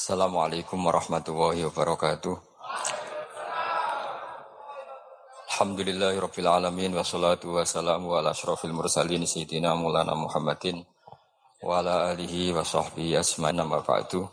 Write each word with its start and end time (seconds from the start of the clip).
Assalamualaikum 0.00 0.80
warahmatullahi 0.80 1.60
wabarakatuh. 1.68 2.32
Alhamdulillahirabbil 5.44 6.48
alamin 6.48 6.96
wassalatu 6.96 7.52
wassalamu 7.52 8.16
ala 8.16 8.32
asyrafil 8.32 8.72
mursalin 8.72 9.28
sayyidina 9.28 9.76
Maulana 9.76 10.16
Muhammadin 10.16 10.80
wa 11.60 11.84
ala 11.84 12.16
alihi 12.16 12.48
wa 12.56 12.64
sahbihi 12.64 13.12
nama 13.52 13.84
ba'du. 13.84 14.24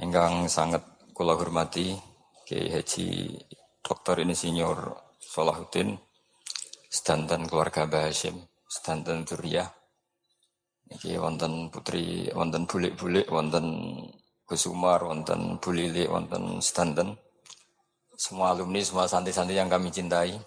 Enggang 0.00 0.48
sangat 0.48 0.80
kula 1.12 1.36
hormati 1.36 1.92
Kiai 2.48 2.72
Haji 2.72 3.28
Dr. 3.84 4.24
Insinyur 4.24 5.04
Salahuddin 5.20 6.00
sedanten 6.88 7.44
keluarga 7.44 7.84
Mbah 7.84 8.08
Hashim, 8.08 8.40
sedanten 8.72 9.28
Duriyah 9.28 9.83
Iki 10.94 11.18
wonten 11.18 11.74
putri, 11.74 12.30
wonten 12.30 12.70
bulik-bulik, 12.70 13.26
wonten 13.26 13.66
Gusumar, 14.44 15.02
wonten 15.02 15.58
Bulili, 15.58 16.06
wonten 16.06 16.62
Stanton. 16.62 17.16
Semua 18.14 18.54
alumni, 18.54 18.78
semua 18.84 19.10
santri-santri 19.10 19.58
yang 19.58 19.66
kami 19.66 19.90
cintai. 19.90 20.38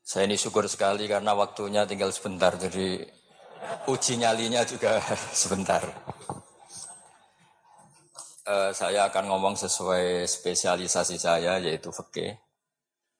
Saya 0.00 0.24
ini 0.24 0.40
syukur 0.40 0.64
sekali 0.64 1.04
karena 1.04 1.36
waktunya 1.36 1.84
tinggal 1.84 2.08
sebentar, 2.08 2.56
jadi 2.56 3.04
uji 3.84 4.16
nyalinya 4.16 4.64
juga 4.64 4.96
sebentar. 5.44 5.84
Uh, 8.48 8.72
saya 8.72 9.12
akan 9.12 9.28
ngomong 9.28 9.60
sesuai 9.60 10.24
spesialisasi 10.24 11.20
saya 11.20 11.60
yaitu 11.60 11.92
fikih. 11.92 12.32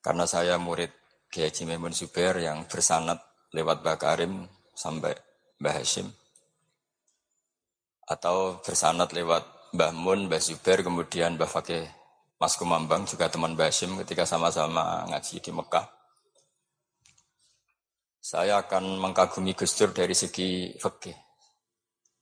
Karena 0.01 0.25
saya 0.25 0.57
murid 0.57 0.89
Kiai 1.29 1.53
Zubair 1.93 2.41
yang 2.41 2.65
bersanat 2.65 3.21
lewat 3.53 3.85
Bakarim 3.85 4.49
sampai 4.73 5.28
Mbah 5.59 5.75
Hashim 5.75 6.07
atau 8.09 8.63
bersanat 8.65 9.13
lewat 9.13 9.75
Mbah 9.75 9.93
Mun, 9.93 10.31
Mbah 10.31 10.41
Zubair, 10.41 10.81
kemudian 10.81 11.37
Mbah 11.37 11.51
Fakih 11.51 11.85
Mas 12.39 12.55
Kumambang 12.55 13.03
juga 13.05 13.27
teman 13.27 13.59
Mbah 13.59 13.69
Hashim 13.69 13.99
ketika 14.01 14.23
sama-sama 14.23 15.03
ngaji 15.11 15.43
di 15.43 15.51
Mekah. 15.51 15.87
Saya 18.23 18.63
akan 18.63 19.03
mengkagumi 19.03 19.59
Gus 19.59 19.75
Dur 19.75 19.91
dari 19.91 20.15
segi 20.15 20.77
fikih. 20.79 21.17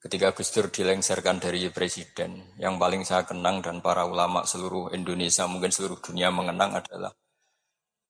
Ketika 0.00 0.32
Gus 0.32 0.54
Dur 0.54 0.70
dilengserkan 0.70 1.42
dari 1.42 1.66
presiden, 1.68 2.56
yang 2.62 2.78
paling 2.78 3.02
saya 3.02 3.26
kenang 3.26 3.58
dan 3.58 3.82
para 3.82 4.06
ulama 4.06 4.46
seluruh 4.46 4.94
Indonesia, 4.94 5.50
mungkin 5.50 5.74
seluruh 5.74 5.98
dunia 5.98 6.30
mengenang 6.30 6.78
adalah 6.78 7.10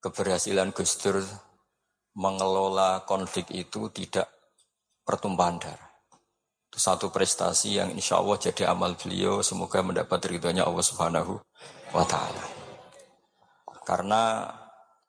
keberhasilan 0.05 0.77
Gus 0.77 0.93
Dur 1.01 1.25
mengelola 2.15 3.03
konflik 3.09 3.49
itu 3.51 3.89
tidak 3.91 4.36
pertumpahan 5.07 5.63
darah. 5.63 5.91
Itu 6.67 6.83
satu 6.83 7.15
prestasi 7.15 7.79
yang 7.79 7.95
insya 7.95 8.19
Allah 8.19 8.37
jadi 8.43 8.69
amal 8.69 8.99
beliau. 8.99 9.41
Semoga 9.41 9.81
mendapat 9.81 10.19
ridhonya 10.27 10.67
Allah 10.67 10.83
Subhanahu 10.83 11.39
wa 11.95 12.05
Ta'ala. 12.05 12.45
Karena 13.87 14.51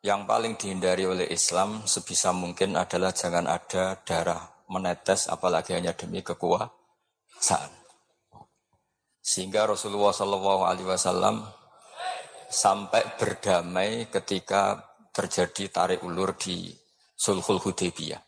yang 0.06 0.30
paling 0.30 0.54
dihindari 0.56 1.10
oleh 1.10 1.26
Islam 1.34 1.84
sebisa 1.90 2.30
mungkin 2.30 2.78
adalah 2.78 3.10
jangan 3.10 3.50
ada 3.50 3.98
darah 4.06 4.46
menetes 4.70 5.26
apalagi 5.28 5.74
hanya 5.74 5.98
demi 5.98 6.22
kekuasaan. 6.22 7.72
Sehingga 9.20 9.68
Rasulullah 9.68 10.16
Wasallam 10.16 11.44
sampai 12.48 13.20
berdamai 13.20 14.08
ketika 14.08 14.80
terjadi 15.12 15.68
tarik 15.68 16.00
ulur 16.06 16.38
di 16.38 16.72
Sulhul 17.18 17.60
Hudaybiyah. 17.60 18.27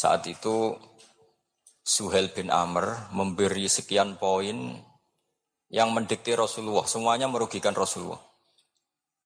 Saat 0.00 0.24
itu 0.32 0.72
Suhel 1.84 2.32
bin 2.32 2.48
Amr 2.48 3.12
memberi 3.12 3.68
sekian 3.68 4.16
poin 4.16 4.80
yang 5.68 5.92
mendikte 5.92 6.32
Rasulullah. 6.32 6.88
Semuanya 6.88 7.28
merugikan 7.28 7.76
Rasulullah. 7.76 8.16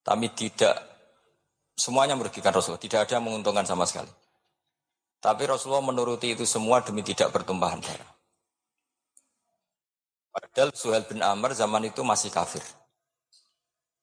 Tapi 0.02 0.34
tidak, 0.34 0.74
semuanya 1.78 2.18
merugikan 2.18 2.50
Rasulullah. 2.50 2.82
Tidak 2.82 3.06
ada 3.06 3.12
yang 3.14 3.22
menguntungkan 3.30 3.62
sama 3.62 3.86
sekali. 3.86 4.10
Tapi 5.22 5.46
Rasulullah 5.46 5.86
menuruti 5.86 6.34
itu 6.34 6.42
semua 6.42 6.82
demi 6.82 7.06
tidak 7.06 7.30
bertumpahan 7.30 7.78
darah. 7.78 8.10
Padahal 10.34 10.74
Suhel 10.74 11.06
bin 11.06 11.22
Amr 11.22 11.54
zaman 11.54 11.86
itu 11.86 12.02
masih 12.02 12.34
kafir. 12.34 12.66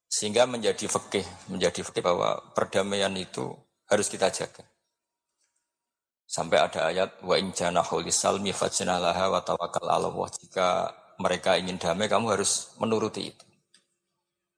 Sehingga 0.08 0.48
menjadi 0.48 0.88
fikih, 0.88 1.52
menjadi 1.52 1.84
fikih 1.84 2.00
bahwa 2.00 2.40
perdamaian 2.56 3.12
itu 3.12 3.52
harus 3.92 4.08
kita 4.08 4.32
jaga. 4.32 4.71
Sampai 6.32 6.64
ada 6.64 6.88
ayat 6.88 7.20
wa 7.20 7.36
in 7.36 7.52
janahu 7.52 8.00
lisalmi 8.00 8.56
fajnalaha 8.56 9.28
wa 9.28 9.44
tawakkal 9.44 9.84
Allah. 9.84 10.16
Jika 10.32 10.88
mereka 11.20 11.60
ingin 11.60 11.76
damai 11.76 12.08
kamu 12.08 12.32
harus 12.32 12.72
menuruti 12.80 13.28
itu. 13.28 13.44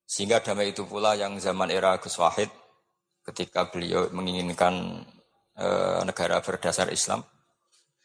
Sehingga 0.06 0.38
damai 0.38 0.70
itu 0.70 0.86
pula 0.86 1.18
yang 1.18 1.34
zaman 1.42 1.74
era 1.74 1.98
Gus 1.98 2.14
Wahid 2.22 2.46
ketika 3.26 3.66
beliau 3.74 4.06
menginginkan 4.14 5.02
e, 5.58 5.66
negara 6.06 6.38
berdasar 6.38 6.92
Islam 6.94 7.24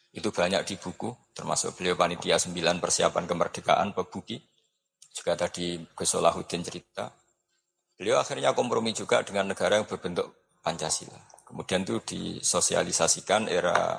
itu 0.09 0.33
banyak 0.33 0.65
di 0.65 0.75
buku 0.79 1.13
termasuk 1.37 1.77
beliau 1.77 1.93
panitia 1.93 2.41
9 2.41 2.55
persiapan 2.81 3.29
kemerdekaan 3.29 3.93
Pebuki 3.93 4.41
juga 5.13 5.37
tadi 5.37 5.77
Gus 5.93 6.09
Solahuddin 6.09 6.65
cerita 6.65 7.13
beliau 7.93 8.17
akhirnya 8.17 8.55
kompromi 8.57 8.95
juga 8.95 9.21
dengan 9.21 9.53
negara 9.53 9.77
yang 9.77 9.85
berbentuk 9.85 10.57
Pancasila 10.63 11.19
Kemudian 11.49 11.81
itu 11.81 11.97
disosialisasikan 12.05 13.49
era 13.49 13.97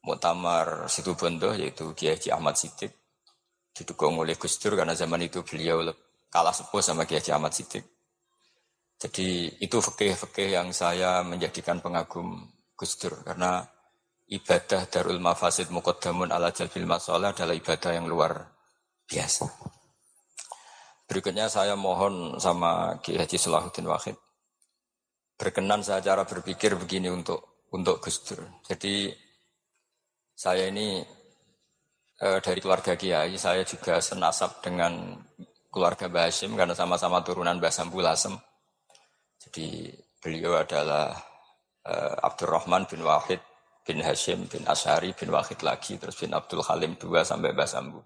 Muktamar 0.00 0.88
Situbondo 0.88 1.52
yaitu 1.52 1.92
Kiai 1.92 2.16
Haji 2.16 2.32
Ahmad 2.32 2.56
Siddiq 2.56 2.88
didukung 3.76 4.16
oleh 4.16 4.40
Gus 4.40 4.56
Dur 4.56 4.80
karena 4.80 4.96
zaman 4.96 5.20
itu 5.28 5.44
beliau 5.44 5.84
kalah 6.32 6.56
sepuh 6.56 6.80
sama 6.80 7.04
Kiai 7.04 7.20
Haji 7.20 7.36
Ahmad 7.36 7.52
Siddiq. 7.52 7.84
Jadi 8.96 9.60
itu 9.60 9.76
fikih-fikih 9.76 10.56
yang 10.56 10.72
saya 10.72 11.20
menjadikan 11.20 11.84
pengagum 11.84 12.48
Gus 12.72 12.96
Dur 12.96 13.12
karena 13.20 13.60
ibadah 14.32 14.88
Darul 14.88 15.20
Mafasid 15.20 15.68
Muqaddamun 15.68 16.32
ala 16.32 16.48
Jalbil 16.48 16.88
Masalah 16.88 17.36
adalah 17.36 17.52
ibadah 17.52 17.92
yang 17.92 18.08
luar 18.08 18.40
biasa. 19.04 19.44
Berikutnya 21.04 21.52
saya 21.52 21.76
mohon 21.76 22.40
sama 22.40 22.96
Kiai 23.04 23.20
Haji 23.20 23.36
Salahuddin 23.36 23.84
Wahid 23.84 24.16
berkenan 25.34 25.82
saya 25.82 26.00
cara 26.00 26.22
berpikir 26.22 26.78
begini 26.78 27.10
untuk 27.10 27.66
untuk 27.74 27.98
Gus 27.98 28.22
Dur. 28.22 28.46
Jadi 28.62 29.10
saya 30.34 30.70
ini 30.70 31.02
e, 32.18 32.28
dari 32.38 32.60
keluarga 32.62 32.94
Kiai, 32.94 33.34
saya 33.34 33.66
juga 33.66 33.98
senasab 33.98 34.62
dengan 34.62 35.18
keluarga 35.70 36.06
Mbah 36.06 36.30
Hashim 36.30 36.54
karena 36.54 36.74
sama-sama 36.74 37.22
turunan 37.26 37.58
Mbah 37.58 37.74
Sambulasem. 37.74 38.38
Jadi 39.42 39.90
beliau 40.22 40.54
adalah 40.54 41.18
e, 41.82 41.94
Abdurrahman 42.22 42.86
bin 42.86 43.02
Wahid 43.02 43.42
bin 43.82 44.00
Hashim 44.00 44.46
bin 44.46 44.62
Ashari 44.70 45.12
bin 45.12 45.34
Wahid 45.34 45.60
lagi 45.66 45.98
terus 45.98 46.14
bin 46.16 46.30
Abdul 46.30 46.62
Halim 46.62 46.94
dua 46.94 47.26
sampai 47.26 47.50
Mbah 47.50 47.68
Sambu. 47.68 48.00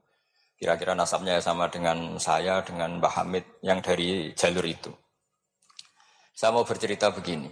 Kira-kira 0.59 0.97
nasabnya 0.97 1.39
sama 1.39 1.71
dengan 1.71 2.19
saya 2.19 2.65
dengan 2.67 2.99
Mbah 2.99 3.15
Hamid 3.23 3.63
yang 3.63 3.79
dari 3.79 4.35
jalur 4.35 4.67
itu. 4.67 4.91
Saya 6.39 6.55
mau 6.55 6.63
bercerita 6.63 7.11
begini. 7.11 7.51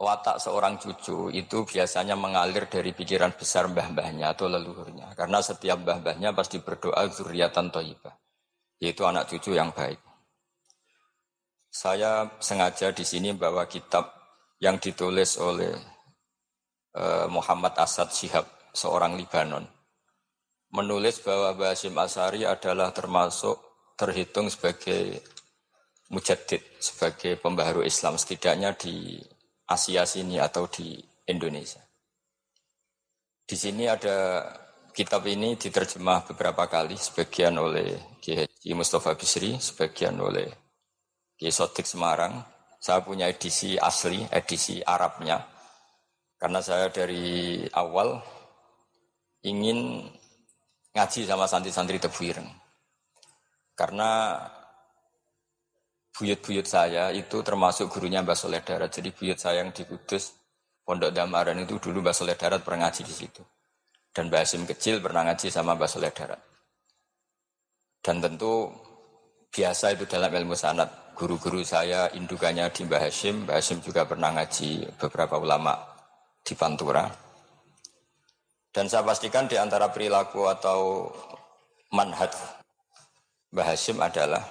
Watak 0.00 0.40
seorang 0.40 0.80
cucu 0.80 1.28
itu 1.36 1.68
biasanya 1.68 2.16
mengalir 2.16 2.64
dari 2.64 2.96
pikiran 2.96 3.36
besar 3.36 3.68
mbah-mbahnya 3.68 4.32
atau 4.32 4.48
leluhurnya. 4.48 5.12
Karena 5.12 5.44
setiap 5.44 5.84
mbah-mbahnya 5.84 6.32
pasti 6.32 6.64
berdoa 6.64 7.04
zuriatan 7.12 7.68
toibah. 7.68 8.16
Yaitu 8.80 9.04
anak 9.04 9.28
cucu 9.28 9.52
yang 9.52 9.68
baik. 9.76 10.00
Saya 11.68 12.24
sengaja 12.40 12.88
di 12.96 13.04
sini 13.04 13.36
bawa 13.36 13.68
kitab 13.68 14.08
yang 14.64 14.80
ditulis 14.80 15.36
oleh 15.36 15.76
uh, 16.96 17.28
Muhammad 17.28 17.76
Asad 17.76 18.16
Syihab, 18.16 18.48
seorang 18.72 19.20
Libanon. 19.20 19.68
Menulis 20.72 21.20
bahwa 21.20 21.52
Basim 21.52 21.92
Asari 22.00 22.48
adalah 22.48 22.96
termasuk 22.96 23.60
terhitung 23.92 24.48
sebagai 24.48 25.20
mujaddid 26.12 26.60
sebagai 26.82 27.40
pembaharu 27.40 27.80
Islam 27.86 28.20
setidaknya 28.20 28.76
di 28.76 29.20
Asia 29.64 30.04
sini 30.04 30.36
atau 30.36 30.68
di 30.68 31.00
Indonesia. 31.24 31.80
Di 33.44 33.56
sini 33.56 33.88
ada 33.88 34.44
kitab 34.92 35.24
ini 35.28 35.56
diterjemah 35.56 36.28
beberapa 36.32 36.64
kali, 36.68 36.96
sebagian 36.96 37.56
oleh 37.56 38.16
Kiai 38.20 38.48
Mustafa 38.72 39.16
Bisri, 39.16 39.56
sebagian 39.60 40.16
oleh 40.20 40.48
Kiai 41.36 41.52
Sodik 41.52 41.84
Semarang. 41.84 42.40
Saya 42.80 43.00
punya 43.00 43.28
edisi 43.28 43.80
asli, 43.80 44.24
edisi 44.28 44.84
Arabnya. 44.84 45.40
Karena 46.36 46.60
saya 46.60 46.92
dari 46.92 47.64
awal 47.72 48.20
ingin 49.44 50.04
ngaji 50.92 51.24
sama 51.24 51.48
santri-santri 51.48 51.96
Tebuireng. 51.96 52.48
Karena 53.72 54.36
buyut-buyut 56.14 56.64
saya 56.64 57.10
itu 57.10 57.42
termasuk 57.42 57.90
gurunya 57.90 58.22
Mbak 58.22 58.38
Soleh 58.38 58.62
Darat. 58.62 58.94
Jadi 58.94 59.10
buyut 59.10 59.36
saya 59.36 59.66
yang 59.66 59.74
di 59.74 59.82
Kudus, 59.82 60.30
Pondok 60.86 61.10
Damaran 61.10 61.58
itu 61.58 61.82
dulu 61.82 62.00
Mbak 62.00 62.14
Soleh 62.14 62.38
Darat 62.38 62.62
pernah 62.62 62.86
ngaji 62.86 63.02
di 63.02 63.14
situ. 63.14 63.42
Dan 64.14 64.30
Mbah 64.30 64.46
Hasim 64.46 64.62
kecil 64.62 65.02
pernah 65.02 65.26
ngaji 65.26 65.50
sama 65.50 65.74
Mbah 65.74 65.90
Soleh 65.90 66.14
Darat. 66.14 66.38
Dan 67.98 68.22
tentu 68.22 68.70
biasa 69.50 69.98
itu 69.98 70.06
dalam 70.06 70.30
ilmu 70.30 70.54
sanat. 70.54 71.18
Guru-guru 71.18 71.62
saya 71.66 72.10
indukannya 72.14 72.70
di 72.70 72.86
Mbah 72.86 73.10
Hashim. 73.10 73.42
Mbah 73.42 73.58
Hashim 73.58 73.82
juga 73.82 74.06
pernah 74.06 74.30
ngaji 74.34 74.98
beberapa 74.98 75.38
ulama 75.38 75.74
di 76.46 76.54
Pantura. 76.54 77.10
Dan 78.70 78.90
saya 78.90 79.06
pastikan 79.06 79.46
di 79.46 79.54
antara 79.54 79.90
perilaku 79.90 80.46
atau 80.46 81.10
manhaj 81.94 82.34
Mbah 83.54 83.66
Hashim 83.66 83.98
adalah 84.02 84.42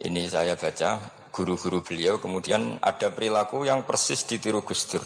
ini 0.00 0.24
saya 0.28 0.56
baca 0.56 0.96
guru-guru 1.28 1.84
beliau 1.84 2.16
kemudian 2.16 2.80
ada 2.80 3.12
perilaku 3.12 3.68
yang 3.68 3.84
persis 3.84 4.24
ditiru 4.24 4.64
Gus 4.64 4.88
Dur. 4.88 5.04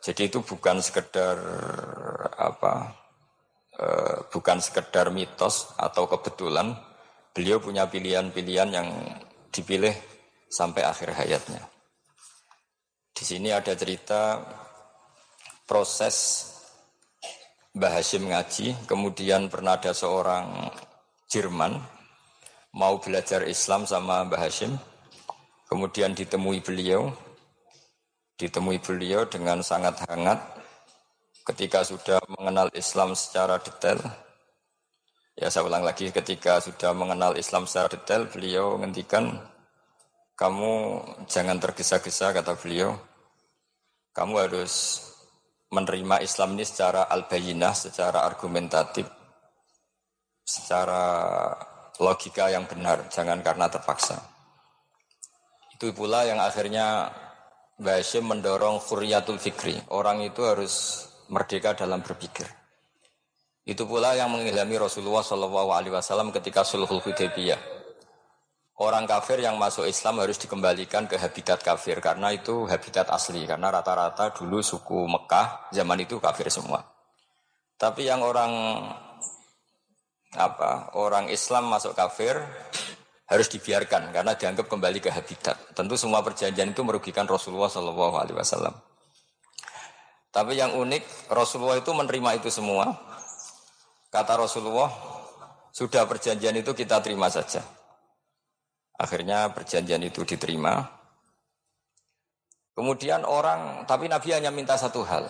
Jadi 0.00 0.30
itu 0.30 0.38
bukan 0.46 0.78
sekedar 0.78 1.36
apa 2.38 2.94
eh, 3.74 4.16
bukan 4.30 4.62
sekedar 4.62 5.10
mitos 5.10 5.74
atau 5.74 6.06
kebetulan 6.06 6.70
beliau 7.34 7.58
punya 7.58 7.90
pilihan-pilihan 7.90 8.70
yang 8.70 8.88
dipilih 9.50 9.92
sampai 10.46 10.86
akhir 10.86 11.12
hayatnya. 11.12 11.66
Di 13.10 13.24
sini 13.24 13.50
ada 13.50 13.74
cerita 13.74 14.40
proses 15.66 16.46
Mbah 17.76 17.92
Hashim 17.92 18.32
ngaji, 18.32 18.88
kemudian 18.88 19.52
pernah 19.52 19.76
ada 19.76 19.92
seorang 19.92 20.72
Jerman 21.28 21.95
mau 22.76 23.00
belajar 23.00 23.40
Islam 23.48 23.88
sama 23.88 24.20
Mbah 24.28 24.36
Hashim, 24.36 24.76
kemudian 25.64 26.12
ditemui 26.12 26.60
beliau, 26.60 27.08
ditemui 28.36 28.76
beliau 28.84 29.24
dengan 29.24 29.64
sangat 29.64 30.04
hangat 30.04 30.36
ketika 31.48 31.80
sudah 31.80 32.20
mengenal 32.36 32.68
Islam 32.76 33.16
secara 33.16 33.56
detail. 33.64 33.96
Ya 35.40 35.48
saya 35.48 35.64
ulang 35.64 35.88
lagi, 35.88 36.12
ketika 36.12 36.60
sudah 36.60 36.92
mengenal 36.92 37.36
Islam 37.40 37.64
secara 37.64 37.88
detail, 37.88 38.28
beliau 38.28 38.76
menghentikan, 38.76 39.40
kamu 40.36 41.00
jangan 41.32 41.56
tergesa-gesa, 41.56 42.36
kata 42.36 42.60
beliau. 42.60 42.96
Kamu 44.16 44.36
harus 44.36 45.00
menerima 45.72 46.24
Islam 46.24 46.56
ini 46.56 46.64
secara 46.64 47.08
al-bayinah, 47.08 47.72
secara 47.76 48.24
argumentatif, 48.24 49.04
secara 50.40 51.04
logika 52.00 52.52
yang 52.52 52.68
benar, 52.68 53.08
jangan 53.08 53.40
karena 53.40 53.66
terpaksa. 53.68 54.20
Itu 55.76 55.92
pula 55.92 56.24
yang 56.24 56.40
akhirnya 56.40 57.12
Mbak 57.76 57.96
Hashim 58.00 58.24
mendorong 58.24 58.80
khuriyatul 58.80 59.36
fikri. 59.36 59.76
Orang 59.92 60.24
itu 60.24 60.40
harus 60.40 61.04
merdeka 61.28 61.76
dalam 61.76 62.00
berpikir. 62.00 62.48
Itu 63.66 63.84
pula 63.84 64.16
yang 64.16 64.32
mengilhami 64.32 64.80
Rasulullah 64.80 65.20
Wasallam 65.20 66.32
ketika 66.32 66.64
sulhul 66.64 67.02
Hudaybiyah. 67.04 67.76
Orang 68.76 69.08
kafir 69.08 69.40
yang 69.40 69.56
masuk 69.56 69.88
Islam 69.88 70.20
harus 70.20 70.36
dikembalikan 70.36 71.08
ke 71.08 71.16
habitat 71.16 71.64
kafir 71.64 71.96
karena 72.00 72.28
itu 72.32 72.68
habitat 72.68 73.08
asli 73.08 73.48
karena 73.48 73.72
rata-rata 73.72 74.36
dulu 74.36 74.60
suku 74.60 75.08
Mekah 75.08 75.72
zaman 75.72 76.04
itu 76.04 76.20
kafir 76.20 76.52
semua. 76.52 76.84
Tapi 77.76 78.08
yang 78.08 78.20
orang 78.20 78.52
apa 80.38 80.94
orang 80.96 81.32
Islam 81.32 81.68
masuk 81.72 81.96
kafir 81.96 82.38
harus 83.26 83.48
dibiarkan 83.50 84.14
karena 84.14 84.38
dianggap 84.38 84.70
kembali 84.70 85.02
ke 85.02 85.10
habitat. 85.10 85.74
Tentu 85.74 85.98
semua 85.98 86.22
perjanjian 86.22 86.70
itu 86.70 86.80
merugikan 86.86 87.26
Rasulullah 87.26 87.72
Shallallahu 87.72 88.16
Alaihi 88.16 88.38
Wasallam. 88.38 88.74
Tapi 90.30 90.52
yang 90.54 90.76
unik 90.76 91.32
Rasulullah 91.32 91.80
itu 91.80 91.90
menerima 91.96 92.38
itu 92.38 92.52
semua 92.52 92.92
Kata 94.16 94.32
Rasulullah, 94.38 94.88
sudah 95.74 96.08
perjanjian 96.08 96.56
itu 96.56 96.72
kita 96.72 97.04
terima 97.04 97.28
saja. 97.28 97.60
Akhirnya 98.96 99.52
perjanjian 99.52 100.00
itu 100.08 100.24
diterima. 100.24 100.80
Kemudian 102.72 103.28
orang, 103.28 103.84
tapi 103.84 104.08
Nabi 104.08 104.32
hanya 104.32 104.48
minta 104.48 104.80
satu 104.80 105.04
hal. 105.04 105.28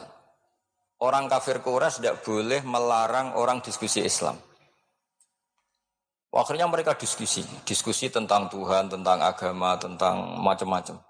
Orang 1.03 1.27
kafir 1.27 1.67
Quraisy 1.67 1.99
tidak 1.99 2.23
boleh 2.23 2.63
melarang 2.63 3.35
orang 3.35 3.59
diskusi 3.59 4.07
Islam. 4.07 4.39
Akhirnya 6.37 6.69
mereka 6.69 6.93
diskusi, 6.93 7.41
diskusi 7.65 8.13
tentang 8.13 8.53
Tuhan, 8.53 8.93
tentang 8.93 9.19
agama, 9.25 9.81
tentang 9.81 10.37
macam-macam. 10.45 11.01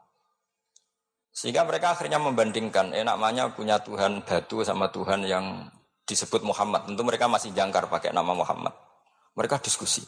Sehingga 1.36 1.68
mereka 1.68 1.92
akhirnya 1.92 2.16
membandingkan, 2.16 2.96
enaknya 2.96 3.52
punya 3.52 3.76
Tuhan 3.82 4.24
batu 4.24 4.64
sama 4.64 4.88
Tuhan 4.88 5.28
yang 5.28 5.68
disebut 6.08 6.40
Muhammad. 6.40 6.88
Tentu 6.88 7.04
mereka 7.04 7.28
masih 7.28 7.52
jangkar 7.52 7.92
pakai 7.92 8.14
nama 8.16 8.32
Muhammad. 8.32 8.72
Mereka 9.36 9.60
diskusi. 9.60 10.00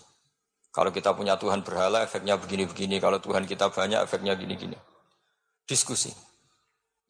Kalau 0.73 0.89
kita 0.89 1.13
punya 1.13 1.37
Tuhan 1.37 1.61
berhala, 1.61 2.07
efeknya 2.07 2.41
begini-begini. 2.41 2.97
Kalau 2.97 3.21
Tuhan 3.21 3.45
kita 3.45 3.69
banyak, 3.69 4.09
efeknya 4.09 4.33
gini-gini. 4.41 4.79
Diskusi. 5.69 6.15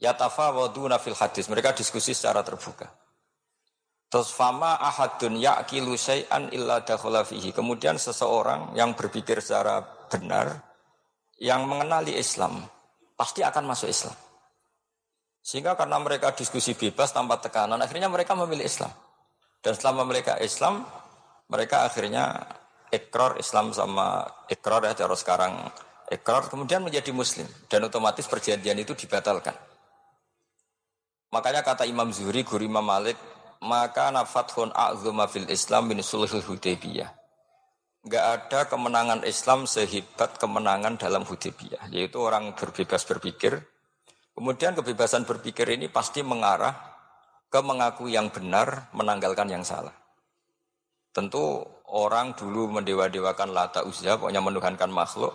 Yatafa 0.02 0.50
wadu 0.50 0.90
nafil 0.90 1.14
hadis. 1.14 1.46
Mereka 1.46 1.78
diskusi 1.78 2.10
secara 2.10 2.42
terbuka. 2.42 2.90
Terus 4.08 4.32
fama 4.32 4.80
ahadun 4.80 5.36
ya'kilu 5.36 5.92
syai'an 5.92 6.48
illa 6.48 6.80
dakhala 6.80 7.28
fihi. 7.28 7.52
Kemudian 7.52 8.00
seseorang 8.00 8.72
yang 8.72 8.96
berpikir 8.96 9.44
secara 9.44 9.84
benar, 10.08 10.64
yang 11.36 11.68
mengenali 11.68 12.16
Islam, 12.16 12.64
pasti 13.12 13.44
akan 13.44 13.68
masuk 13.68 13.92
Islam. 13.92 14.16
Sehingga 15.44 15.76
karena 15.76 16.00
mereka 16.00 16.32
diskusi 16.32 16.72
bebas 16.72 17.12
tanpa 17.12 17.36
tekanan, 17.36 17.80
akhirnya 17.84 18.08
mereka 18.08 18.32
memilih 18.32 18.64
Islam. 18.64 18.92
Dan 19.60 19.76
setelah 19.76 20.00
memilih 20.04 20.24
Islam, 20.40 20.88
mereka 21.52 21.84
akhirnya 21.84 22.48
ekor 22.88 23.36
Islam 23.36 23.76
sama 23.76 24.24
ekor 24.48 24.84
ya 24.84 24.96
terus 24.96 25.20
sekarang 25.20 25.68
ekor 26.08 26.48
kemudian 26.48 26.80
menjadi 26.80 27.12
Muslim 27.12 27.44
dan 27.68 27.84
otomatis 27.84 28.24
perjanjian 28.24 28.76
itu 28.80 28.96
dibatalkan. 28.96 29.52
Makanya 31.28 31.60
kata 31.60 31.84
Imam 31.84 32.08
Zuhri, 32.08 32.40
Guru 32.40 32.64
Imam 32.64 32.80
Malik, 32.80 33.20
maka 33.64 34.10
nafathun 34.14 34.70
a'zuma 34.74 35.26
fil 35.26 35.48
Islam 35.50 35.90
min 35.90 36.04
sulhul 36.04 36.42
Hudaybiyah. 36.42 37.10
Enggak 38.06 38.24
ada 38.24 38.60
kemenangan 38.70 39.20
Islam 39.26 39.66
sehebat 39.66 40.38
kemenangan 40.38 40.96
dalam 40.96 41.26
Hudaybiyah, 41.26 41.90
yaitu 41.90 42.22
orang 42.22 42.54
berbebas 42.54 43.02
berpikir, 43.04 43.58
Kemudian 44.38 44.70
kebebasan 44.70 45.26
berpikir 45.26 45.66
ini 45.66 45.90
pasti 45.90 46.22
mengarah 46.22 46.70
ke 47.50 47.58
mengaku 47.58 48.06
yang 48.06 48.30
benar, 48.30 48.86
menanggalkan 48.94 49.50
yang 49.50 49.66
salah. 49.66 49.90
Tentu 51.10 51.66
orang 51.90 52.38
dulu 52.38 52.70
mendewa-dewakan 52.70 53.50
lata 53.50 53.82
uzza, 53.82 54.14
pokoknya 54.14 54.38
menuhankan 54.38 54.94
makhluk, 54.94 55.34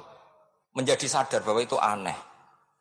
menjadi 0.72 1.04
sadar 1.04 1.44
bahwa 1.44 1.60
itu 1.60 1.76
aneh. 1.76 2.16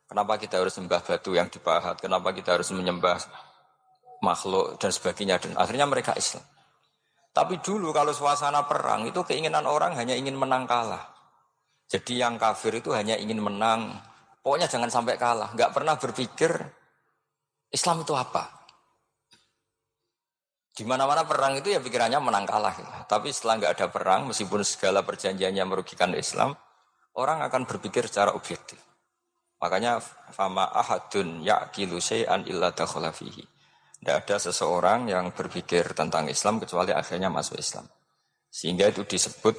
Kenapa 0.07 0.39
kita 0.39 0.63
harus 0.63 0.79
sembah 0.79 1.03
batu 1.03 1.35
yang 1.35 1.51
dipahat? 1.51 1.99
Kenapa 1.99 2.31
kita 2.31 2.55
harus 2.55 2.71
menyembah 2.71 3.19
makhluk 4.23 4.79
dan 4.79 4.89
sebagainya? 4.95 5.37
Dan 5.43 5.59
akhirnya 5.59 5.83
mereka 5.83 6.15
Islam. 6.15 6.41
Tapi 7.35 7.59
dulu 7.59 7.91
kalau 7.91 8.15
suasana 8.15 8.63
perang 8.63 9.03
itu 9.05 9.19
keinginan 9.27 9.67
orang 9.67 9.99
hanya 9.99 10.15
ingin 10.15 10.39
menang 10.39 10.63
kalah. 10.63 11.11
Jadi 11.91 12.23
yang 12.23 12.39
kafir 12.39 12.79
itu 12.79 12.95
hanya 12.95 13.19
ingin 13.19 13.43
menang, 13.43 13.99
Pokoknya 14.43 14.67
jangan 14.67 14.91
sampai 14.91 15.15
kalah. 15.15 15.55
Nggak 15.55 15.71
pernah 15.71 15.95
berpikir 15.95 16.51
Islam 17.71 18.03
itu 18.03 18.11
apa. 18.11 18.67
Di 20.75 20.83
mana-mana 20.83 21.23
perang 21.23 21.55
itu 21.55 21.71
ya 21.71 21.79
pikirannya 21.79 22.19
menang 22.19 22.43
kalah. 22.43 22.75
Tapi 23.07 23.31
setelah 23.31 23.63
nggak 23.63 23.73
ada 23.79 23.87
perang, 23.87 24.27
meskipun 24.27 24.59
segala 24.67 24.99
perjanjiannya 25.07 25.63
merugikan 25.63 26.11
Islam, 26.11 26.51
orang 27.15 27.39
akan 27.47 27.63
berpikir 27.63 28.03
secara 28.11 28.35
objektif. 28.35 28.83
Makanya 29.63 30.03
fama 30.35 30.67
ahadun 30.75 31.39
yaqilu 31.39 32.03
syai'an 32.03 32.43
illa 32.43 32.75
dakhala. 32.75 33.15
Tidak 34.03 34.19
ada 34.19 34.35
seseorang 34.35 35.07
yang 35.07 35.31
berpikir 35.31 35.95
tentang 35.95 36.27
Islam 36.27 36.59
kecuali 36.59 36.91
akhirnya 36.91 37.31
masuk 37.31 37.55
Islam. 37.55 37.87
Sehingga 38.51 38.91
itu 38.91 39.07
disebut 39.07 39.55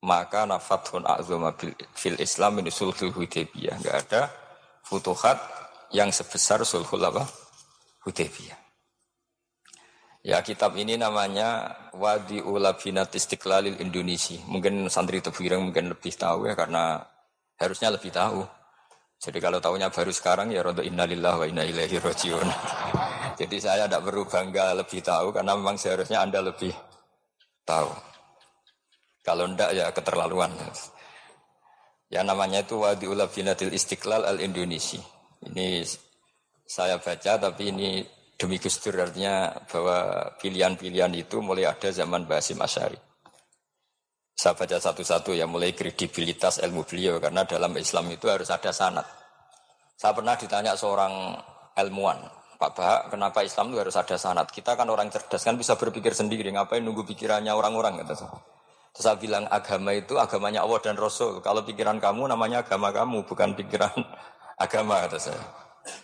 maka 0.00 0.48
nafathun 0.48 1.04
a'zuma 1.04 1.52
fil 1.92 2.16
Islam 2.16 2.64
ini 2.64 2.72
sulhul 2.72 3.12
Hudaybiyah. 3.12 3.76
Enggak 3.84 3.96
ada 4.08 4.32
futuhat 4.80 5.36
yang 5.92 6.08
sebesar 6.08 6.64
sulhul 6.64 7.04
apa? 7.04 7.28
Hudaybiyah. 8.08 8.56
Ya 10.24 10.40
kitab 10.40 10.72
ini 10.80 10.96
namanya 10.96 11.68
Wadi 11.92 12.40
Ulabinat 12.40 13.12
Istiqlalil 13.12 13.76
Indonesia. 13.76 14.40
Mungkin 14.48 14.88
santri 14.88 15.20
Tebireng 15.20 15.68
mungkin 15.68 15.92
lebih 15.92 16.16
tahu 16.16 16.48
ya 16.48 16.56
karena 16.56 16.96
harusnya 17.60 17.92
lebih 17.92 18.08
tahu. 18.08 18.40
Jadi 19.20 19.36
kalau 19.36 19.60
tahunya 19.60 19.92
baru 19.92 20.12
sekarang 20.16 20.48
ya 20.48 20.64
rodo 20.64 20.80
innalillah 20.80 21.36
wa 21.36 21.44
inna 21.44 21.68
ilaihi 21.68 22.00
rojiun. 22.00 22.48
Jadi 23.34 23.56
saya 23.58 23.90
tidak 23.90 24.06
perlu 24.06 24.22
bangga 24.26 24.78
lebih 24.78 25.02
tahu 25.02 25.34
karena 25.34 25.58
memang 25.58 25.74
seharusnya 25.74 26.22
Anda 26.22 26.38
lebih 26.42 26.70
tahu. 27.66 27.90
Kalau 29.24 29.44
ndak 29.50 29.70
ya 29.74 29.90
keterlaluan. 29.90 30.52
Ya 32.12 32.22
namanya 32.22 32.62
itu 32.62 32.78
Wadi 32.78 33.10
Ulabinatil 33.10 33.74
Istiqlal 33.74 34.22
Al 34.22 34.38
Indonesia. 34.38 35.02
Ini 35.44 35.82
saya 36.62 37.00
baca 37.02 37.32
tapi 37.40 37.74
ini 37.74 38.06
demi 38.38 38.60
Gus 38.60 38.78
Dur 38.78 39.00
artinya 39.02 39.50
bahwa 39.66 40.30
pilihan-pilihan 40.38 41.12
itu 41.16 41.40
mulai 41.40 41.66
ada 41.66 41.90
zaman 41.90 42.28
Basim 42.28 42.60
Asyari. 42.60 42.98
Saya 44.34 44.58
baca 44.58 44.76
satu-satu 44.78 45.30
ya 45.32 45.46
mulai 45.46 45.72
kredibilitas 45.72 46.58
ilmu 46.58 46.82
beliau 46.84 47.22
karena 47.22 47.46
dalam 47.46 47.70
Islam 47.78 48.10
itu 48.10 48.26
harus 48.26 48.50
ada 48.50 48.74
sanat. 48.74 49.06
Saya 49.94 50.10
pernah 50.10 50.34
ditanya 50.34 50.74
seorang 50.74 51.38
ilmuwan, 51.78 52.18
Pak 52.54 52.70
Bahak, 52.78 53.00
kenapa 53.10 53.42
Islam 53.42 53.74
itu 53.74 53.78
harus 53.82 53.96
ada 53.98 54.14
sanat? 54.14 54.48
Kita 54.48 54.78
kan 54.78 54.86
orang 54.86 55.10
cerdas 55.10 55.42
kan 55.42 55.58
bisa 55.58 55.74
berpikir 55.74 56.14
sendiri, 56.14 56.48
ngapain 56.54 56.80
nunggu 56.80 57.02
pikirannya 57.02 57.50
orang-orang 57.50 58.02
gitu. 58.06 58.24
Terus 58.94 59.04
saya 59.10 59.18
bilang 59.18 59.50
agama 59.50 59.90
itu 59.90 60.14
agamanya 60.14 60.62
Allah 60.62 60.78
dan 60.78 60.94
Rasul. 60.94 61.42
Kalau 61.42 61.66
pikiran 61.66 61.98
kamu 61.98 62.30
namanya 62.30 62.62
agama 62.62 62.94
kamu, 62.94 63.26
bukan 63.26 63.58
pikiran 63.58 63.90
agama 64.64 65.02
kata 65.02 65.18
saya. 65.18 65.42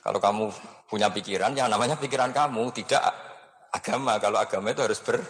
Kalau 0.02 0.18
kamu 0.18 0.50
punya 0.90 1.08
pikiran, 1.08 1.54
yang 1.54 1.70
namanya 1.70 1.94
pikiran 1.94 2.34
kamu, 2.34 2.74
tidak 2.74 3.00
agama. 3.70 4.18
Kalau 4.18 4.42
agama 4.42 4.74
itu 4.74 4.82
harus 4.82 4.98
ber, 5.00 5.22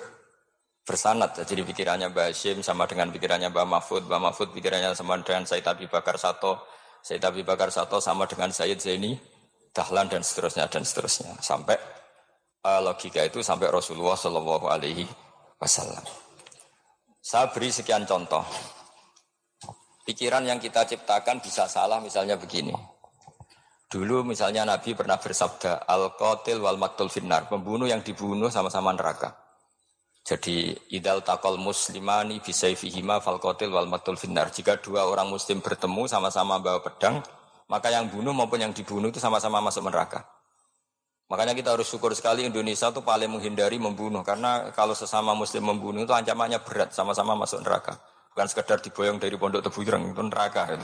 bersanat. 0.89 1.37
Jadi 1.45 1.63
pikirannya 1.63 2.11
Mbak 2.11 2.27
Hashim 2.33 2.59
sama 2.65 2.89
dengan 2.89 3.13
pikirannya 3.13 3.53
Mbak 3.53 3.67
Mahfud, 3.69 4.03
Mbak 4.09 4.21
Mahfud 4.25 4.49
pikirannya 4.57 4.97
sama 4.97 5.21
dengan 5.21 5.45
Said 5.45 5.63
Abi 5.69 5.87
Bakar 5.87 6.17
Sato, 6.17 6.65
Said 7.05 7.23
Abi 7.23 7.45
Bakar 7.45 7.69
Sato 7.71 8.01
sama 8.01 8.27
dengan 8.27 8.51
Sayyid 8.51 8.81
Zaini, 8.81 9.15
Dahlan 9.71 10.11
dan 10.11 10.23
seterusnya 10.27 10.67
dan 10.67 10.83
seterusnya 10.83 11.39
sampai 11.39 11.79
uh, 12.67 12.81
logika 12.83 13.23
itu 13.23 13.39
sampai 13.41 13.71
Rasulullah 13.71 14.19
Shallallahu 14.19 14.67
Alaihi 14.67 15.07
Wasallam. 15.63 16.03
Saya 17.23 17.53
beri 17.55 17.71
sekian 17.71 18.03
contoh. 18.09 18.43
Pikiran 20.03 20.43
yang 20.43 20.59
kita 20.59 20.89
ciptakan 20.89 21.39
bisa 21.39 21.71
salah 21.71 22.03
misalnya 22.03 22.35
begini. 22.35 22.75
Dulu 23.91 24.27
misalnya 24.27 24.67
Nabi 24.67 24.95
pernah 24.95 25.19
bersabda, 25.19 25.87
Al-Qatil 25.87 26.59
wal 26.63 26.79
Maktul 26.79 27.11
Finnar, 27.11 27.47
pembunuh 27.47 27.87
yang 27.87 28.03
dibunuh 28.03 28.51
sama-sama 28.51 28.91
neraka. 28.95 29.51
Jadi 30.21 30.77
idal 30.93 31.25
takol 31.25 31.57
muslimani 31.57 32.39
bisaifihima 32.45 33.19
fal 33.25 33.41
qatil 33.41 33.73
wal 33.73 33.89
matul 33.89 34.15
finnar. 34.21 34.53
Jika 34.53 34.79
dua 34.79 35.09
orang 35.09 35.33
muslim 35.33 35.65
bertemu 35.65 36.07
sama-sama 36.07 36.61
bawa 36.61 36.85
pedang, 36.85 37.25
maka 37.71 37.87
yang 37.95 38.11
bunuh 38.11 38.35
maupun 38.35 38.59
yang 38.59 38.75
dibunuh 38.75 39.15
itu 39.15 39.23
sama-sama 39.23 39.63
masuk 39.63 39.87
neraka. 39.87 40.27
Makanya 41.31 41.55
kita 41.55 41.79
harus 41.79 41.87
syukur 41.87 42.11
sekali 42.19 42.43
Indonesia 42.43 42.91
itu 42.91 43.07
paling 43.07 43.31
menghindari 43.31 43.79
membunuh 43.79 44.27
karena 44.27 44.75
kalau 44.75 44.99
sesama 44.99 45.31
muslim 45.31 45.63
membunuh 45.63 46.03
itu 46.03 46.11
ancamannya 46.11 46.59
berat 46.67 46.91
sama-sama 46.91 47.39
masuk 47.39 47.63
neraka. 47.63 48.03
Bukan 48.35 48.47
sekedar 48.51 48.83
diboyong 48.83 49.23
dari 49.23 49.39
pondok 49.39 49.63
tebu 49.63 49.87
itu 49.87 50.23
neraka. 50.27 50.67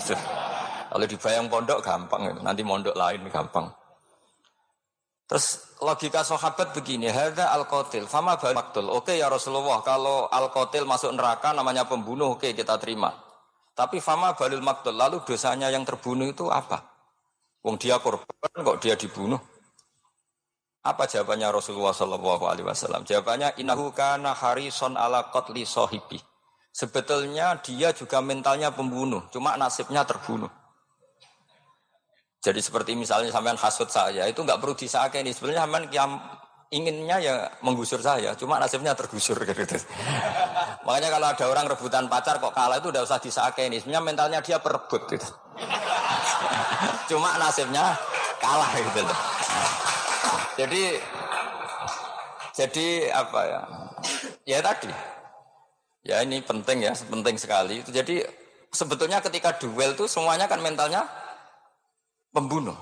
Kalau 0.87 1.03
dibayang 1.03 1.51
pondok 1.51 1.83
gampang, 1.83 2.47
nanti 2.47 2.63
mondok 2.63 2.95
lain 2.95 3.27
gampang. 3.27 3.67
Terus 5.27 5.75
logika 5.83 6.23
sahabat 6.23 6.71
begini, 6.71 7.11
hadza 7.11 7.51
al-qatil, 7.51 8.07
fama 8.07 8.39
bal 8.39 8.55
maktul. 8.55 8.87
Oke 8.95 9.19
ya 9.19 9.27
Rasulullah, 9.27 9.83
kalau 9.83 10.31
al-qatil 10.31 10.87
masuk 10.87 11.11
neraka 11.19 11.51
namanya 11.51 11.83
pembunuh, 11.91 12.39
oke 12.39 12.55
kita 12.55 12.79
terima. 12.79 13.26
Tapi 13.77 14.01
fama 14.01 14.33
balil 14.33 14.65
maktul, 14.65 14.97
lalu 14.97 15.21
dosanya 15.21 15.69
yang 15.69 15.85
terbunuh 15.85 16.33
itu 16.33 16.49
apa? 16.49 16.81
Wong 17.61 17.77
dia 17.77 18.01
korban 18.01 18.25
kok 18.57 18.81
dia 18.81 18.97
dibunuh? 18.97 19.37
Apa 20.81 21.05
jawabannya 21.05 21.51
Rasulullah 21.53 21.93
Shallallahu 21.93 22.45
Alaihi? 22.49 22.73
Jawabannya 23.05 23.61
inahu 23.61 23.93
kana 23.93 24.33
harison 24.33 24.97
ala 24.97 25.29
qatli 25.29 25.69
sohibi. 25.69 26.17
Sebetulnya 26.73 27.61
dia 27.61 27.93
juga 27.93 28.25
mentalnya 28.25 28.73
pembunuh, 28.73 29.29
cuma 29.29 29.61
nasibnya 29.61 30.09
terbunuh. 30.09 30.49
Jadi 32.41 32.61
seperti 32.63 32.95
misalnya 32.95 33.35
sampean 33.35 33.59
hasut 33.59 33.91
saya, 33.91 34.25
itu 34.31 34.41
nggak 34.41 34.57
perlu 34.63 34.79
disakeni. 34.79 35.35
Sebenarnya 35.35 35.67
sampean 35.67 35.85
yang 35.91 36.11
inginnya 36.71 37.17
ya 37.19 37.35
menggusur 37.67 37.99
saya, 37.99 38.39
cuma 38.39 38.63
nasibnya 38.63 38.95
tergusur 38.95 39.37
gitu. 39.43 39.77
Makanya 40.87 41.11
kalau 41.11 41.27
ada 41.27 41.45
orang 41.51 41.67
rebutan 41.67 42.07
pacar 42.07 42.39
kok 42.39 42.55
kalah 42.55 42.79
itu 42.79 42.95
udah 42.95 43.03
usah 43.03 43.19
disakeni. 43.19 43.83
Sebenarnya 43.83 44.07
mentalnya 44.07 44.39
dia 44.39 44.63
perebut 44.63 45.03
gitu. 45.11 45.27
cuma 47.11 47.35
nasibnya 47.43 47.99
kalah 48.39 48.71
gitu 48.79 49.03
loh. 49.03 49.19
Jadi 50.55 50.83
jadi 52.55 52.87
apa 53.11 53.41
ya? 53.45 53.61
Ya 54.47 54.59
tadi. 54.63 54.89
Ya 56.07 56.23
ini 56.23 56.39
penting 56.39 56.87
ya, 56.87 56.95
penting 56.95 57.35
sekali. 57.35 57.83
Jadi 57.83 58.23
sebetulnya 58.71 59.19
ketika 59.19 59.59
duel 59.59 59.99
itu 59.99 60.07
semuanya 60.07 60.47
kan 60.47 60.63
mentalnya 60.63 61.03
pembunuh. 62.31 62.79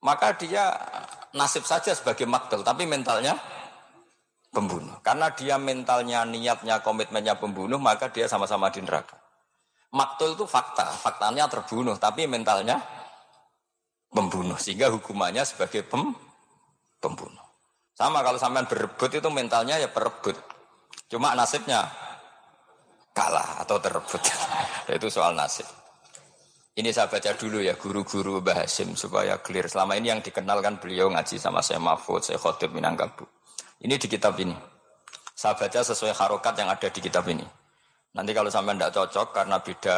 Maka 0.00 0.32
dia 0.40 0.72
nasib 1.36 1.68
saja 1.68 1.92
sebagai 1.92 2.24
maktel, 2.24 2.64
tapi 2.64 2.88
mentalnya 2.88 3.36
pembunuh. 4.52 5.00
Karena 5.00 5.32
dia 5.32 5.56
mentalnya, 5.56 6.28
niatnya, 6.28 6.84
komitmennya 6.84 7.40
pembunuh, 7.40 7.80
maka 7.80 8.12
dia 8.12 8.28
sama-sama 8.28 8.68
di 8.68 8.84
neraka. 8.84 9.16
Maktul 9.92 10.36
itu 10.36 10.44
fakta, 10.44 10.88
faktanya 10.92 11.48
terbunuh, 11.48 11.96
tapi 11.96 12.28
mentalnya 12.28 12.80
pembunuh. 14.12 14.56
Sehingga 14.60 14.92
hukumannya 14.92 15.42
sebagai 15.48 15.82
pem, 15.88 16.12
pembunuh. 17.00 17.40
Sama 17.92 18.24
kalau 18.24 18.40
sampean 18.40 18.68
berebut 18.68 19.10
itu 19.12 19.28
mentalnya 19.28 19.76
ya 19.80 19.88
perebut. 19.88 20.36
Cuma 21.12 21.36
nasibnya 21.36 21.88
kalah 23.12 23.64
atau 23.64 23.76
terebut. 23.80 24.20
itu 24.96 25.08
soal 25.12 25.36
nasib. 25.36 25.68
Ini 26.72 26.88
saya 26.88 27.04
baca 27.04 27.36
dulu 27.36 27.60
ya 27.60 27.76
guru-guru 27.76 28.40
Mbah 28.40 28.64
Hasim 28.64 28.96
supaya 28.96 29.36
clear. 29.44 29.68
Selama 29.68 29.92
ini 29.92 30.08
yang 30.08 30.24
dikenalkan 30.24 30.80
beliau 30.80 31.12
ngaji 31.12 31.36
sama 31.36 31.60
saya 31.60 31.76
Mahfud, 31.76 32.24
saya 32.24 32.40
Khotib 32.40 32.72
Minangkabau. 32.72 33.28
Ini 33.82 33.98
di 33.98 34.06
kitab 34.06 34.38
ini. 34.38 34.54
Saya 35.34 35.58
baca 35.58 35.82
sesuai 35.82 36.14
harokat 36.14 36.54
yang 36.54 36.70
ada 36.70 36.86
di 36.86 37.00
kitab 37.02 37.26
ini. 37.26 37.42
Nanti 38.14 38.30
kalau 38.30 38.46
sampai 38.46 38.78
tidak 38.78 38.94
cocok 38.94 39.28
karena 39.34 39.56
beda 39.58 39.96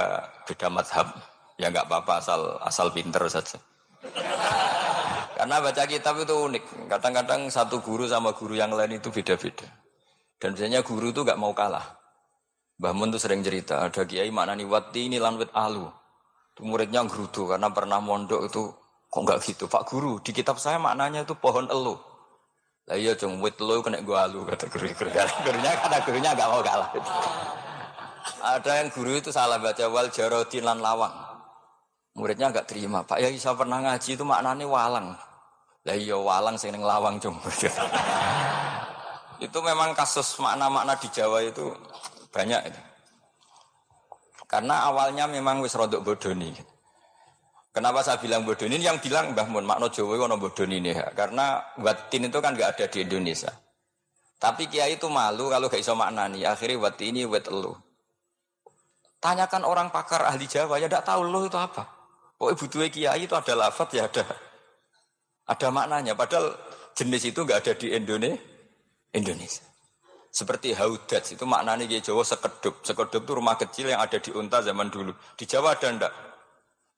beda 0.49 0.67
madhab, 0.73 1.13
ya 1.61 1.69
nggak 1.69 1.85
apa-apa 1.85 2.13
asal 2.17 2.41
asal 2.65 2.89
pinter 2.95 3.21
saja. 3.29 3.61
Karena 5.37 5.59
baca 5.59 5.83
kitab 5.85 6.15
itu 6.23 6.31
unik. 6.31 6.87
Kadang-kadang 6.87 7.51
satu 7.51 7.83
guru 7.83 8.07
sama 8.07 8.31
guru 8.33 8.55
yang 8.55 8.71
lain 8.71 9.03
itu 9.03 9.11
beda-beda. 9.11 9.67
Dan 10.39 10.55
biasanya 10.55 10.87
guru 10.87 11.11
itu 11.11 11.27
nggak 11.27 11.37
mau 11.37 11.51
kalah. 11.51 11.83
Mbah 12.79 12.95
Mun 12.95 13.11
tuh 13.11 13.19
sering 13.19 13.43
cerita, 13.43 13.83
ada 13.83 14.07
kiai 14.07 14.31
maknani 14.31 14.63
wati 14.63 15.11
ini 15.11 15.19
lanwit 15.19 15.51
alu. 15.51 15.91
Itu 16.55 16.63
muridnya 16.63 17.03
gerudu 17.11 17.51
karena 17.51 17.67
pernah 17.75 17.99
mondok 17.99 18.47
itu 18.47 18.63
kok 19.11 19.21
nggak 19.27 19.39
gitu 19.43 19.65
Pak 19.67 19.91
Guru 19.91 20.23
di 20.23 20.31
kitab 20.31 20.59
saya 20.63 20.79
maknanya 20.79 21.27
itu 21.27 21.35
pohon 21.35 21.67
elu. 21.67 22.14
Lah 22.85 23.01
iya 23.01 23.17
cung 23.17 23.41
wit 23.41 23.57
elu 23.57 23.81
kena 23.81 24.05
gua 24.05 24.29
alu 24.29 24.45
kata 24.45 24.69
guru 24.69 24.93
guru 24.93 25.09
gurunya 25.17 25.73
kata 25.73 26.05
gurunya 26.05 26.31
nggak 26.37 26.49
mau 26.53 26.61
kalah. 26.61 26.93
Ada 28.45 28.85
yang 28.85 28.89
guru 28.93 29.17
itu 29.17 29.33
salah 29.33 29.57
baca 29.57 29.89
wal 29.89 30.13
jarodin 30.13 30.69
lan 30.69 30.85
lawang. 30.85 31.13
Muridnya 32.13 32.53
nggak 32.53 32.69
terima. 32.69 33.01
Pak 33.01 33.25
ya 33.25 33.33
saya 33.41 33.57
pernah 33.57 33.81
ngaji 33.81 34.21
itu 34.21 34.25
maknanya 34.25 34.69
walang. 34.69 35.17
Lah 35.85 35.97
iya 35.97 36.17
walang 36.17 36.61
sing 36.61 36.77
lawang 36.77 37.17
cung. 37.17 37.41
itu 39.45 39.59
memang 39.61 39.97
kasus 39.97 40.37
makna-makna 40.41 40.95
di 41.01 41.09
Jawa 41.09 41.41
itu 41.41 41.73
banyak 42.33 42.69
itu. 42.69 42.81
Karena 44.45 44.93
awalnya 44.93 45.25
memang 45.25 45.65
wis 45.65 45.73
rodok 45.73 46.05
bodoni. 46.05 46.53
Kenapa 47.75 48.07
saya 48.07 48.23
bilang 48.23 48.47
bodoni? 48.47 48.79
Yang 48.79 49.11
bilang 49.11 49.35
Mbah 49.35 49.51
Mun 49.51 49.67
makna 49.67 49.91
Jawa 49.91 50.31
ono 50.31 50.39
bodoni 50.39 50.79
nih. 50.79 51.11
Karena 51.11 51.59
watin 51.83 52.31
itu 52.31 52.39
kan 52.39 52.55
nggak 52.55 52.79
ada 52.79 52.87
di 52.87 53.03
Indonesia. 53.03 53.51
Tapi 54.39 54.71
kiai 54.71 54.95
itu 54.95 55.11
malu 55.11 55.51
kalau 55.51 55.67
gak 55.67 55.83
iso 55.83 55.99
maknani. 55.99 56.47
Akhirnya 56.47 56.79
wati 56.79 57.11
ini 57.11 57.27
wet 57.27 57.51
elu. 57.51 57.75
Tanyakan 59.19 59.67
orang 59.67 59.89
pakar 59.91 60.23
ahli 60.23 60.47
Jawa 60.47 60.79
ya 60.79 60.87
tidak 60.87 61.03
tahu 61.03 61.27
lo 61.27 61.51
itu 61.51 61.59
apa. 61.59 61.83
Oh 62.39 62.53
ibu 62.53 62.63
tua 62.71 62.87
kiai 62.87 63.27
itu 63.27 63.35
ada 63.35 63.57
lafat 63.59 63.89
ya 63.97 64.07
ada 64.07 64.23
ada 65.51 65.67
maknanya. 65.75 66.15
Padahal 66.15 66.55
jenis 66.95 67.27
itu 67.27 67.43
nggak 67.43 67.59
ada 67.59 67.73
di 67.75 67.91
Indonesia. 67.91 69.67
Seperti 70.31 70.79
haudat 70.79 71.27
itu 71.27 71.43
maknanya 71.43 71.91
di 71.91 71.99
Jawa 71.99 72.23
sekedup. 72.23 72.87
Sekedup 72.87 73.27
itu 73.27 73.33
rumah 73.35 73.59
kecil 73.59 73.91
yang 73.91 73.99
ada 73.99 74.23
di 74.23 74.31
unta 74.31 74.63
zaman 74.63 74.95
dulu. 74.95 75.11
Di 75.35 75.43
Jawa 75.43 75.75
ada 75.75 75.91
ndak? 75.91 76.34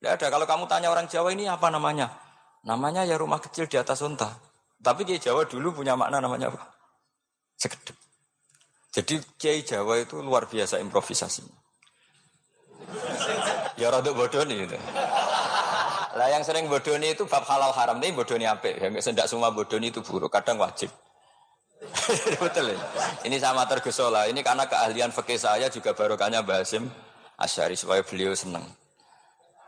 Tidak 0.00 0.12
ada. 0.12 0.26
Kalau 0.28 0.46
kamu 0.46 0.64
tanya 0.68 0.88
orang 0.92 1.08
Jawa 1.08 1.32
ini 1.32 1.48
apa 1.48 1.72
namanya? 1.72 2.12
Namanya 2.66 3.06
ya 3.06 3.16
rumah 3.16 3.40
kecil 3.40 3.70
di 3.70 3.78
atas 3.78 4.02
unta. 4.02 4.28
Tapi 4.82 5.08
di 5.08 5.16
Jawa 5.16 5.48
dulu 5.48 5.82
punya 5.82 5.96
makna 5.96 6.20
namanya 6.20 6.52
apa? 6.52 6.62
Sekedup. 7.56 7.96
Jadi 8.92 9.20
Kiai 9.36 9.60
Jawa 9.64 10.00
itu 10.00 10.20
luar 10.20 10.48
biasa 10.48 10.80
improvisasinya. 10.80 11.64
ya 13.76 13.92
rada 13.92 14.08
bodoni 14.12 14.56
itu. 14.64 14.78
Lah 16.16 16.28
yang 16.32 16.40
sering 16.40 16.64
bodoni 16.64 17.12
itu 17.12 17.28
bab 17.28 17.44
halal 17.44 17.76
haram 17.76 18.00
ini 18.00 18.16
bodoni 18.16 18.48
apa? 18.48 18.72
Yang 18.72 19.12
tidak 19.12 19.28
semua 19.28 19.52
bodoni 19.52 19.92
itu 19.92 20.00
buruk, 20.00 20.32
kadang 20.32 20.56
wajib. 20.56 20.88
Betul 22.40 22.72
ya? 22.72 22.78
Ini 23.28 23.36
sama 23.36 23.68
tergesola. 23.68 24.24
Ini 24.32 24.40
karena 24.40 24.64
keahlian 24.64 25.12
fakih 25.12 25.36
saya 25.36 25.68
juga 25.68 25.92
barokahnya 25.92 26.40
Basim 26.40 26.88
Asyari 27.36 27.76
supaya 27.76 28.00
beliau 28.00 28.32
senang. 28.32 28.64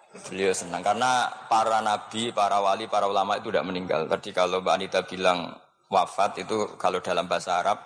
Beliau 0.09 0.57
senang 0.57 0.81
karena 0.81 1.29
para 1.53 1.85
nabi, 1.85 2.33
para 2.33 2.65
wali, 2.65 2.89
para 2.89 3.05
ulama 3.05 3.37
itu 3.37 3.53
tidak 3.53 3.69
meninggal. 3.69 4.09
Tadi 4.09 4.33
kalau 4.33 4.65
Mbak 4.65 4.75
Anita 4.81 5.01
bilang 5.05 5.53
wafat 5.93 6.41
itu 6.41 6.77
kalau 6.81 7.05
dalam 7.05 7.29
bahasa 7.29 7.61
Arab 7.61 7.77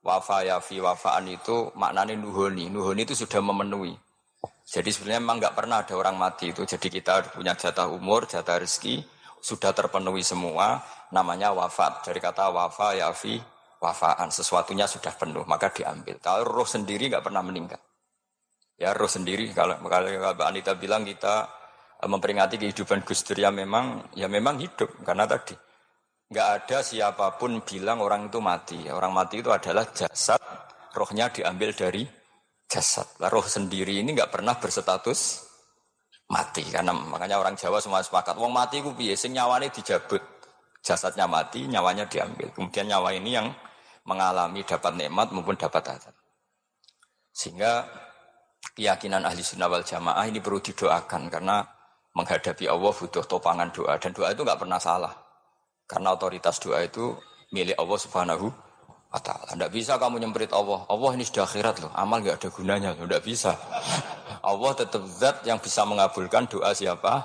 wafa 0.00 0.48
ya 0.48 0.56
fi 0.64 0.80
wafaan 0.80 1.28
itu 1.28 1.68
maknanya 1.76 2.16
nuhoni. 2.16 2.72
Nuhoni 2.72 3.04
itu 3.04 3.12
sudah 3.12 3.44
memenuhi. 3.44 3.92
Jadi 4.68 4.88
sebenarnya 4.92 5.20
memang 5.20 5.36
nggak 5.44 5.54
pernah 5.56 5.84
ada 5.84 5.92
orang 5.92 6.16
mati 6.16 6.56
itu. 6.56 6.64
Jadi 6.64 6.88
kita 6.88 7.36
punya 7.36 7.52
jatah 7.52 7.88
umur, 7.88 8.24
jatah 8.24 8.64
rezeki 8.64 9.04
sudah 9.44 9.76
terpenuhi 9.76 10.24
semua. 10.24 10.80
Namanya 11.12 11.52
wafat. 11.52 12.04
Dari 12.04 12.20
kata 12.20 12.48
wafa 12.48 12.96
ya 12.96 13.12
fi 13.12 13.36
wafaan. 13.80 14.32
Sesuatunya 14.32 14.88
sudah 14.88 15.12
penuh 15.12 15.44
maka 15.44 15.68
diambil. 15.68 16.16
Kalau 16.20 16.48
roh 16.48 16.68
sendiri 16.68 17.12
nggak 17.12 17.24
pernah 17.28 17.44
meninggal. 17.44 17.80
Ya 18.80 18.96
roh 18.96 19.10
sendiri 19.10 19.52
kalau 19.52 19.76
kalau 19.84 20.08
Anita 20.46 20.72
bilang 20.78 21.02
kita 21.02 21.57
memperingati 22.06 22.60
kehidupan 22.62 23.02
Gus 23.02 23.26
Dur 23.26 23.42
ya 23.42 23.50
memang 23.50 24.14
ya 24.14 24.30
memang 24.30 24.62
hidup 24.62 25.02
karena 25.02 25.26
tadi 25.26 25.58
nggak 26.28 26.48
ada 26.62 26.78
siapa 26.84 27.34
pun 27.40 27.64
bilang 27.64 28.04
orang 28.04 28.28
itu 28.28 28.38
mati. 28.38 28.78
Orang 28.92 29.16
mati 29.16 29.40
itu 29.40 29.48
adalah 29.48 29.88
jasad, 29.90 30.38
rohnya 30.94 31.32
diambil 31.32 31.72
dari 31.72 32.04
jasad. 32.68 33.08
Lah 33.18 33.32
roh 33.32 33.42
sendiri 33.42 33.98
ini 33.98 34.12
nggak 34.12 34.30
pernah 34.30 34.54
berstatus 34.60 35.48
mati 36.28 36.60
karena 36.68 36.92
makanya 36.92 37.40
orang 37.40 37.56
Jawa 37.56 37.80
semua 37.80 38.04
sepakat 38.04 38.36
wong 38.36 38.52
mati 38.52 38.84
ku 38.84 38.92
piye 38.92 39.16
nyawane 39.16 39.72
dijabut. 39.72 40.20
Jasadnya 40.78 41.26
mati, 41.26 41.66
nyawanya 41.66 42.06
diambil. 42.06 42.54
Kemudian 42.54 42.86
nyawa 42.86 43.10
ini 43.10 43.34
yang 43.34 43.50
mengalami 44.06 44.62
dapat 44.62 44.94
nikmat 44.94 45.34
maupun 45.34 45.58
dapat 45.58 45.98
azab. 45.98 46.14
Sehingga 47.34 47.84
keyakinan 48.78 49.26
ahli 49.26 49.42
sunnah 49.42 49.66
wal 49.66 49.82
jamaah 49.82 50.24
ini 50.30 50.38
perlu 50.38 50.62
didoakan 50.62 51.28
karena 51.28 51.66
menghadapi 52.18 52.66
Allah 52.66 52.90
butuh 52.90 53.22
topangan 53.22 53.70
doa 53.70 53.94
dan 54.02 54.10
doa 54.10 54.34
itu 54.34 54.42
nggak 54.42 54.58
pernah 54.58 54.82
salah. 54.82 55.14
Karena 55.86 56.18
otoritas 56.18 56.58
doa 56.58 56.82
itu 56.82 57.14
milik 57.54 57.78
Allah 57.78 57.98
Subhanahu 58.02 58.46
wa 59.08 59.20
taala. 59.22 59.54
Tidak 59.54 59.70
bisa 59.72 59.96
kamu 59.96 60.20
nyemprit 60.20 60.52
Allah. 60.52 60.84
Allah 60.90 61.10
ini 61.16 61.24
sudah 61.24 61.46
akhirat 61.46 61.80
loh. 61.80 61.92
Amal 61.96 62.20
nggak 62.20 62.42
ada 62.42 62.48
gunanya 62.52 62.88
loh. 62.92 63.06
Tidak 63.06 63.22
bisa. 63.24 63.54
Allah 64.50 64.72
tetap 64.76 65.02
zat 65.08 65.46
yang 65.48 65.62
bisa 65.62 65.86
mengabulkan 65.88 66.44
doa 66.50 66.74
siapa 66.76 67.24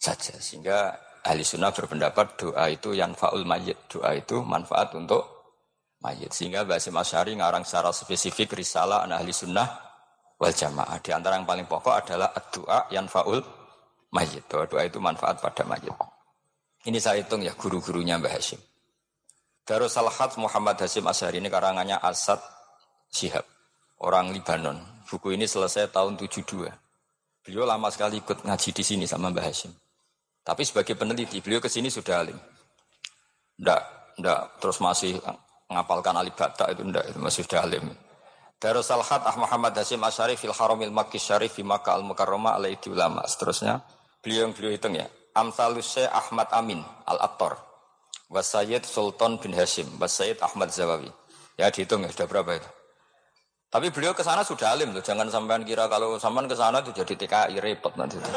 saja. 0.00 0.38
Sehingga 0.40 0.96
ahli 1.26 1.42
sunnah 1.44 1.74
berpendapat 1.74 2.38
doa 2.40 2.64
itu 2.70 2.96
yang 2.96 3.12
faul 3.12 3.44
mayit. 3.44 3.76
Doa 3.92 4.16
itu 4.16 4.40
manfaat 4.40 4.96
untuk 4.96 5.52
mayit. 6.00 6.32
Sehingga 6.32 6.64
Basim 6.64 6.96
Asyari 6.96 7.36
ngarang 7.36 7.66
secara 7.68 7.92
spesifik 7.92 8.56
risalah 8.56 9.04
an 9.04 9.12
ahli 9.12 9.36
sunnah 9.36 9.68
wal 10.40 10.54
jamaah. 10.54 10.96
Di 11.04 11.12
antara 11.12 11.36
yang 11.36 11.44
paling 11.44 11.68
pokok 11.68 11.92
adalah 11.92 12.32
doa 12.48 12.88
yang 12.88 13.04
faul 13.04 13.65
mayit. 14.12 14.44
Doa, 14.46 14.66
doa 14.66 14.82
itu 14.86 14.98
manfaat 15.02 15.40
pada 15.40 15.62
mayit. 15.66 15.92
Ini 16.86 16.98
saya 17.02 17.18
hitung 17.18 17.42
ya 17.42 17.50
guru-gurunya 17.58 18.14
Mbah 18.20 18.30
Hashim. 18.30 18.62
Darus 19.66 19.98
Salhat 19.98 20.38
Muhammad 20.38 20.78
Hashim 20.78 21.02
Asyari 21.10 21.42
ini 21.42 21.50
karangannya 21.50 21.98
Asad 21.98 22.38
Syihab, 23.10 23.42
orang 23.98 24.30
Libanon. 24.30 24.78
Buku 25.10 25.34
ini 25.34 25.50
selesai 25.50 25.90
tahun 25.90 26.14
72. 26.14 26.70
Beliau 27.42 27.66
lama 27.66 27.90
sekali 27.90 28.22
ikut 28.22 28.46
ngaji 28.46 28.70
di 28.70 28.84
sini 28.86 29.04
sama 29.06 29.30
Mbah 29.34 29.42
Hashim. 29.42 29.74
Tapi 30.46 30.62
sebagai 30.62 30.94
peneliti, 30.94 31.42
beliau 31.42 31.58
ke 31.58 31.66
sini 31.66 31.90
sudah 31.90 32.22
alim. 32.22 32.38
Ndak, 33.58 33.82
ndak 34.22 34.62
terus 34.62 34.78
masih 34.78 35.18
ngapalkan 35.66 36.14
alif 36.14 36.38
bata 36.38 36.70
itu 36.70 36.86
ndak, 36.86 37.04
itu 37.10 37.18
masih 37.18 37.42
sudah 37.42 37.66
alim. 37.66 37.82
Darus 38.56 38.88
Salhat 38.88 39.20
Ah 39.20 39.36
Muhammad 39.36 39.76
Hashim 39.76 40.00
Asyari 40.00 40.32
fil 40.32 40.52
Haramil 40.56 40.88
Makki 40.88 41.20
Syarif 41.20 41.60
fi 41.60 41.62
Makkah 41.62 42.00
Al 42.00 42.04
Mukarramah 42.08 42.56
alaihi 42.56 42.88
ulama. 42.88 43.20
Seterusnya, 43.28 43.84
beliau 44.24 44.48
yang 44.48 44.52
beliau 44.56 44.72
hitung 44.72 44.96
ya. 44.96 45.04
Amsalus 45.36 46.00
Ahmad 46.00 46.48
Amin 46.56 46.80
Al-Attar. 47.04 47.60
Wasayyid 48.32 48.88
Sultan 48.88 49.36
bin 49.36 49.52
Hashim 49.52 49.84
Wasayyid 50.00 50.40
Ahmad 50.40 50.72
Zawawi. 50.72 51.12
Ya 51.60 51.68
dihitung 51.68 52.00
ya 52.00 52.08
sudah 52.08 52.24
berapa 52.24 52.56
itu? 52.56 52.70
Tapi 53.68 53.92
beliau 53.92 54.16
ke 54.16 54.24
sana 54.24 54.40
sudah 54.40 54.72
alim 54.72 54.96
tuh 54.96 55.04
Jangan 55.04 55.28
sampean 55.28 55.60
kira 55.60 55.84
kalau 55.92 56.16
sampean 56.16 56.48
ke 56.48 56.56
sana 56.56 56.80
itu 56.80 56.96
jadi 56.96 57.12
TKI 57.12 57.60
repot 57.60 57.92
nanti. 58.00 58.16
Itu. 58.16 58.30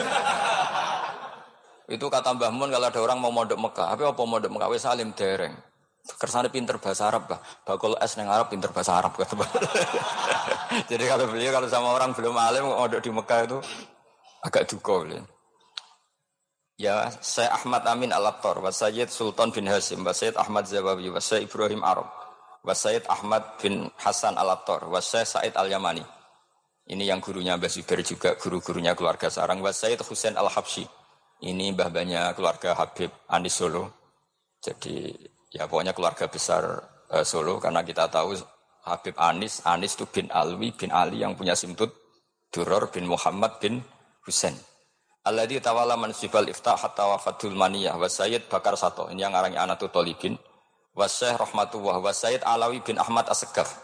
itu 1.96 2.06
kata 2.12 2.36
Mbah 2.36 2.52
Mun 2.52 2.68
kalau 2.76 2.88
ada 2.92 3.00
orang 3.00 3.18
mau 3.24 3.32
mondok 3.32 3.56
Mekah 3.56 3.96
Apa 3.96 4.12
apa 4.12 4.24
mondok 4.28 4.52
Mekah? 4.52 4.68
Wes 4.68 4.84
alim 4.84 5.16
dereng 5.16 5.56
Kersane 6.06 6.50
pinter 6.50 6.82
bahasa 6.82 7.12
Arab 7.12 7.30
bah. 7.30 7.40
Bakul 7.68 7.94
es 8.02 8.18
neng 8.18 8.32
Arab 8.32 8.50
pinter 8.50 8.72
bahasa 8.74 8.98
Arab 8.98 9.14
kata 9.14 9.36
Jadi 10.90 11.04
kalau 11.06 11.30
beliau 11.30 11.54
kalau 11.54 11.68
sama 11.70 11.94
orang 11.94 12.16
belum 12.16 12.34
alim 12.34 12.66
mondok 12.66 13.02
di 13.04 13.12
Mekah 13.14 13.40
itu 13.46 13.58
agak 14.42 14.66
duka 14.72 15.06
beliau. 15.06 15.26
Ya, 16.80 17.12
saya 17.20 17.52
Ahmad 17.52 17.84
Amin 17.92 18.16
Al-Attar, 18.16 18.56
wa 18.64 18.72
Sayyid 18.72 19.12
Sultan 19.12 19.52
bin 19.52 19.68
Hasim, 19.68 20.00
wa 20.00 20.16
Sayyid 20.16 20.40
Ahmad 20.40 20.64
Zawawi, 20.64 21.12
wa 21.12 21.20
Sayyid 21.20 21.52
Ibrahim 21.52 21.84
Arab, 21.84 22.08
wa 22.64 22.72
Sayyid 22.72 23.04
Ahmad 23.12 23.60
bin 23.60 23.92
Hasan 24.00 24.40
Al-Attar, 24.40 24.88
wa 24.88 25.04
Sayyid 25.04 25.28
Said 25.28 25.54
Al-Yamani. 25.60 26.08
Ini 26.88 27.04
yang 27.04 27.20
gurunya 27.20 27.60
Mbah 27.60 27.68
Zubair 27.68 28.00
juga, 28.00 28.40
guru-gurunya 28.40 28.96
keluarga 28.96 29.28
sarang, 29.28 29.60
wa 29.60 29.76
Sayyid 29.76 30.08
Husain 30.08 30.40
Al-Habsyi. 30.40 30.88
Ini 31.40 31.76
mbah-mbahnya 31.76 32.32
keluarga 32.36 32.76
Habib 32.76 33.12
Anis 33.28 33.60
Solo. 33.60 33.92
Jadi 34.60 35.12
ya 35.50 35.66
pokoknya 35.66 35.94
keluarga 35.94 36.30
besar 36.30 36.64
uh, 37.14 37.26
Solo, 37.26 37.58
karena 37.58 37.82
kita 37.82 38.10
tahu 38.10 38.38
Habib 38.86 39.16
Anis, 39.20 39.62
Anis 39.66 39.98
itu 39.98 40.06
bin 40.10 40.30
Alwi, 40.32 40.74
bin 40.74 40.90
Ali 40.90 41.22
yang 41.22 41.36
punya 41.36 41.54
simtut, 41.54 41.94
Duror 42.50 42.90
bin 42.90 43.06
Muhammad 43.06 43.62
bin 43.62 43.84
Husain. 44.26 44.58
Alladhi 45.28 45.62
tawala 45.62 46.00
mansibal 46.00 46.48
iftah 46.50 46.80
hatta 46.80 47.06
wafatul 47.06 47.54
maniyah 47.54 47.94
wa 48.00 48.10
Sayyid 48.10 48.50
Bakar 48.50 48.74
Sato. 48.80 49.12
Ini 49.12 49.30
yang 49.30 49.36
arangnya 49.38 49.68
Anatu 49.68 49.92
Tolibin. 49.92 50.34
Wa 50.96 51.06
Syekh 51.06 51.38
Rahmatullah 51.38 52.02
wa 52.02 52.10
Sayyid 52.10 52.42
Alawi 52.42 52.82
bin 52.82 52.98
Ahmad 52.98 53.30
Asegaf. 53.30 53.78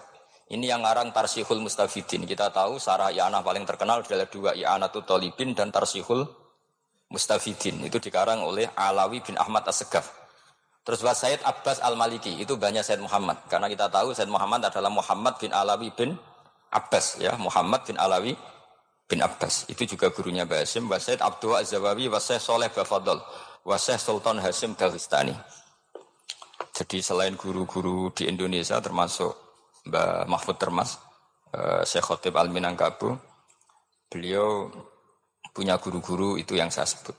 Ini 0.49 0.73
yang 0.73 0.81
ngarang 0.81 1.13
Tarsihul 1.13 1.61
Mustafidin. 1.61 2.25
Kita 2.25 2.49
tahu 2.49 2.81
sarah 2.81 3.13
I'anah 3.13 3.45
paling 3.45 3.61
terkenal 3.61 4.01
adalah 4.01 4.25
dua 4.25 4.57
I'anatu 4.57 5.05
Tolibin 5.05 5.53
dan 5.53 5.69
Tarsihul 5.69 6.25
Mustafidin. 7.13 7.83
Itu 7.85 8.01
dikarang 8.01 8.41
oleh 8.41 8.65
Alawi 8.73 9.21
bin 9.21 9.37
Ahmad 9.37 9.69
Asegaf. 9.69 10.24
Terus 10.85 11.01
wa 11.01 11.17
Sayyid 11.17 11.41
Abbas 11.41 11.81
Al-Maliki. 11.81 12.37
Itu 12.37 12.61
banyak 12.61 12.85
Sayyid 12.85 13.01
Muhammad. 13.01 13.41
Karena 13.49 13.65
kita 13.65 13.89
tahu 13.89 14.13
Sayyid 14.13 14.29
Muhammad 14.29 14.69
adalah 14.69 14.93
Muhammad 14.93 15.33
bin 15.41 15.49
Alawi 15.49 15.89
bin 15.89 16.13
Abbas. 16.69 17.17
ya 17.17 17.33
Muhammad 17.41 17.81
bin 17.89 17.97
Alawi 17.97 18.37
bin 19.09 19.21
Abbas. 19.21 19.69
Itu 19.69 19.85
juga 19.85 20.09
gurunya 20.09 20.45
Basim, 20.45 20.89
Wasaid 20.89 21.21
Abdul 21.21 21.57
Az-Zawawi, 21.57 22.09
Wasaid 22.09 22.41
Soleh 22.41 22.69
Bafadol, 22.73 23.21
Wasaid 23.65 24.01
Sultan 24.01 24.41
Hasim 24.41 24.73
Dagestani. 24.73 25.33
Jadi 26.75 26.99
selain 26.99 27.39
guru-guru 27.39 28.11
di 28.11 28.27
Indonesia 28.27 28.81
termasuk 28.83 29.31
Mbak 29.87 30.27
Mahfud 30.27 30.57
Termas, 30.59 30.99
uh, 31.55 31.85
Syekh 31.87 32.03
Khotib 32.03 32.35
Al-Minangkabu, 32.35 33.15
beliau 34.11 34.67
punya 35.55 35.79
guru-guru 35.79 36.35
itu 36.35 36.57
yang 36.57 36.67
saya 36.67 36.89
sebut. 36.89 37.15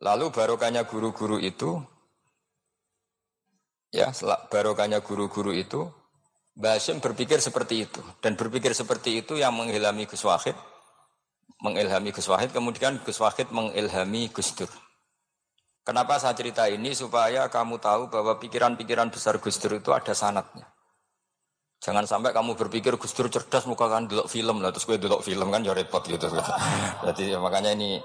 Lalu 0.00 0.32
barokahnya 0.32 0.88
guru-guru 0.88 1.36
itu, 1.36 1.84
ya 3.90 4.14
barokahnya 4.50 5.02
guru-guru 5.02 5.54
itu, 5.54 5.90
Basim 6.60 6.98
berpikir 6.98 7.38
seperti 7.38 7.86
itu 7.88 8.02
dan 8.20 8.34
berpikir 8.34 8.74
seperti 8.74 9.22
itu 9.22 9.38
yang 9.38 9.54
mengilhami 9.54 10.04
Gus 10.04 10.26
Wahid, 10.26 10.52
mengilhami 11.62 12.10
Gus 12.10 12.26
Wahid, 12.26 12.50
kemudian 12.50 12.98
Gus 13.00 13.16
Wahid 13.16 13.48
mengilhami 13.54 14.28
Gus 14.28 14.52
Dur. 14.58 14.68
Kenapa 15.80 16.20
saya 16.20 16.36
cerita 16.36 16.68
ini 16.68 16.92
supaya 16.92 17.48
kamu 17.48 17.80
tahu 17.80 18.12
bahwa 18.12 18.36
pikiran-pikiran 18.36 19.08
besar 19.08 19.40
Gus 19.40 19.56
Dur 19.56 19.80
itu 19.80 19.94
ada 19.94 20.12
sanatnya. 20.12 20.68
Jangan 21.80 22.04
sampai 22.04 22.36
kamu 22.36 22.60
berpikir 22.60 23.00
Gus 23.00 23.16
Dur 23.16 23.32
cerdas 23.32 23.64
muka 23.64 23.88
kan 23.88 24.04
dulu 24.04 24.28
film 24.28 24.60
lah 24.60 24.68
terus 24.68 24.84
gue 24.84 25.00
dulu 25.00 25.24
film 25.24 25.48
kan 25.48 25.64
ya 25.64 25.72
repot 25.72 26.04
gitu. 26.04 26.28
Jadi 27.08 27.32
ya, 27.32 27.40
makanya 27.40 27.72
ini 27.72 27.96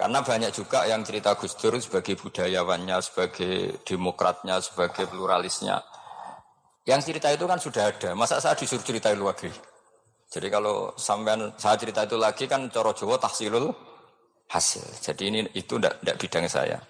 karena 0.00 0.24
banyak 0.24 0.48
juga 0.56 0.88
yang 0.88 1.04
cerita 1.04 1.36
Gus 1.36 1.52
Dur 1.60 1.76
sebagai 1.76 2.16
budayawannya, 2.16 2.96
sebagai 3.04 3.84
demokratnya, 3.84 4.56
sebagai 4.64 5.04
pluralisnya. 5.04 5.76
Yang 6.88 7.12
cerita 7.12 7.28
itu 7.28 7.44
kan 7.44 7.60
sudah 7.60 7.92
ada. 7.92 8.16
Masa 8.16 8.40
saya 8.40 8.56
disuruh 8.56 8.80
cerita 8.80 9.12
itu 9.12 9.20
lagi? 9.20 9.52
Jadi 10.32 10.48
kalau 10.48 10.96
sampean 10.96 11.52
saya 11.60 11.76
cerita 11.76 12.08
itu 12.08 12.16
lagi 12.16 12.48
kan 12.48 12.72
coro 12.72 12.96
Jawa 12.96 13.20
tahsilul 13.20 13.68
hasil. 14.48 15.04
Jadi 15.04 15.22
ini 15.28 15.40
itu 15.52 15.76
tidak 15.76 16.16
bidang 16.16 16.48
saya. 16.48 16.80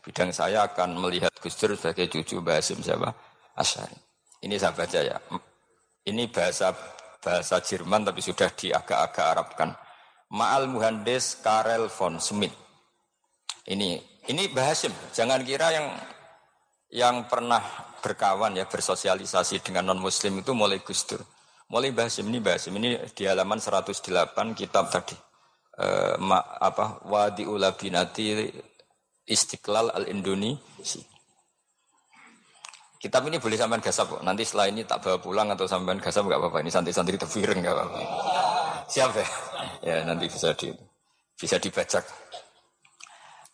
Bidang 0.00 0.32
saya 0.32 0.64
akan 0.64 1.04
melihat 1.04 1.36
Gus 1.44 1.60
Dur 1.60 1.76
sebagai 1.76 2.08
cucu 2.08 2.40
Basim 2.40 2.80
siapa? 2.80 3.12
Asyari. 3.60 4.00
Ini 4.40 4.56
saya 4.56 4.72
baca 4.72 5.00
ya. 5.04 5.20
Ini 6.08 6.32
bahasa 6.32 6.72
bahasa 7.20 7.60
Jerman 7.60 8.08
tapi 8.08 8.24
sudah 8.24 8.48
diagak-agak 8.56 9.26
Arabkan. 9.36 9.76
Ma'al 10.32 10.70
Muhandis 10.70 11.42
Karel 11.44 11.92
von 11.92 12.16
Smith. 12.16 12.54
Ini 13.68 14.00
ini 14.32 14.48
Basim. 14.48 14.92
Jangan 15.12 15.44
kira 15.44 15.68
yang 15.72 15.86
yang 16.94 17.28
pernah 17.28 17.60
berkawan 18.00 18.54
ya 18.54 18.64
bersosialisasi 18.64 19.60
dengan 19.60 19.92
non 19.92 20.00
muslim 20.00 20.40
itu 20.40 20.56
mulai 20.56 20.80
Gus 20.80 21.04
Dur. 21.04 21.20
Mulai 21.68 21.92
Basim 21.92 22.28
ini 22.28 22.40
Basim 22.40 22.76
ini 22.76 22.96
di 23.12 23.24
halaman 23.24 23.60
108 23.60 24.00
kitab 24.56 24.92
tadi. 24.92 25.16
Eh, 25.74 26.14
ma, 26.22 26.38
apa 26.38 27.02
Wadi 27.08 27.42
Ulabinati 27.48 28.46
Istiqlal 29.26 29.90
Al 29.90 30.06
Indonesia. 30.06 31.02
Kitab 33.00 33.28
ini 33.28 33.36
boleh 33.36 33.56
sampean 33.60 33.84
gasap 33.84 34.16
kok. 34.16 34.22
Nanti 34.24 34.48
setelah 34.48 34.72
ini 34.72 34.80
tak 34.88 35.04
bawa 35.04 35.20
pulang 35.20 35.48
atau 35.52 35.68
sampean 35.68 36.00
gasap 36.00 36.24
nggak 36.24 36.40
apa-apa. 36.40 36.64
Ini 36.64 36.70
santri-santri 36.72 37.20
tefireng 37.20 37.60
nggak 37.60 37.74
apa-apa. 37.76 38.00
Siap 38.88 39.10
ya? 39.16 39.28
Ya 39.84 39.96
nanti 40.04 40.32
bisa 40.32 40.56
di 40.56 40.72
bisa 41.36 41.60
dibacak. 41.60 42.04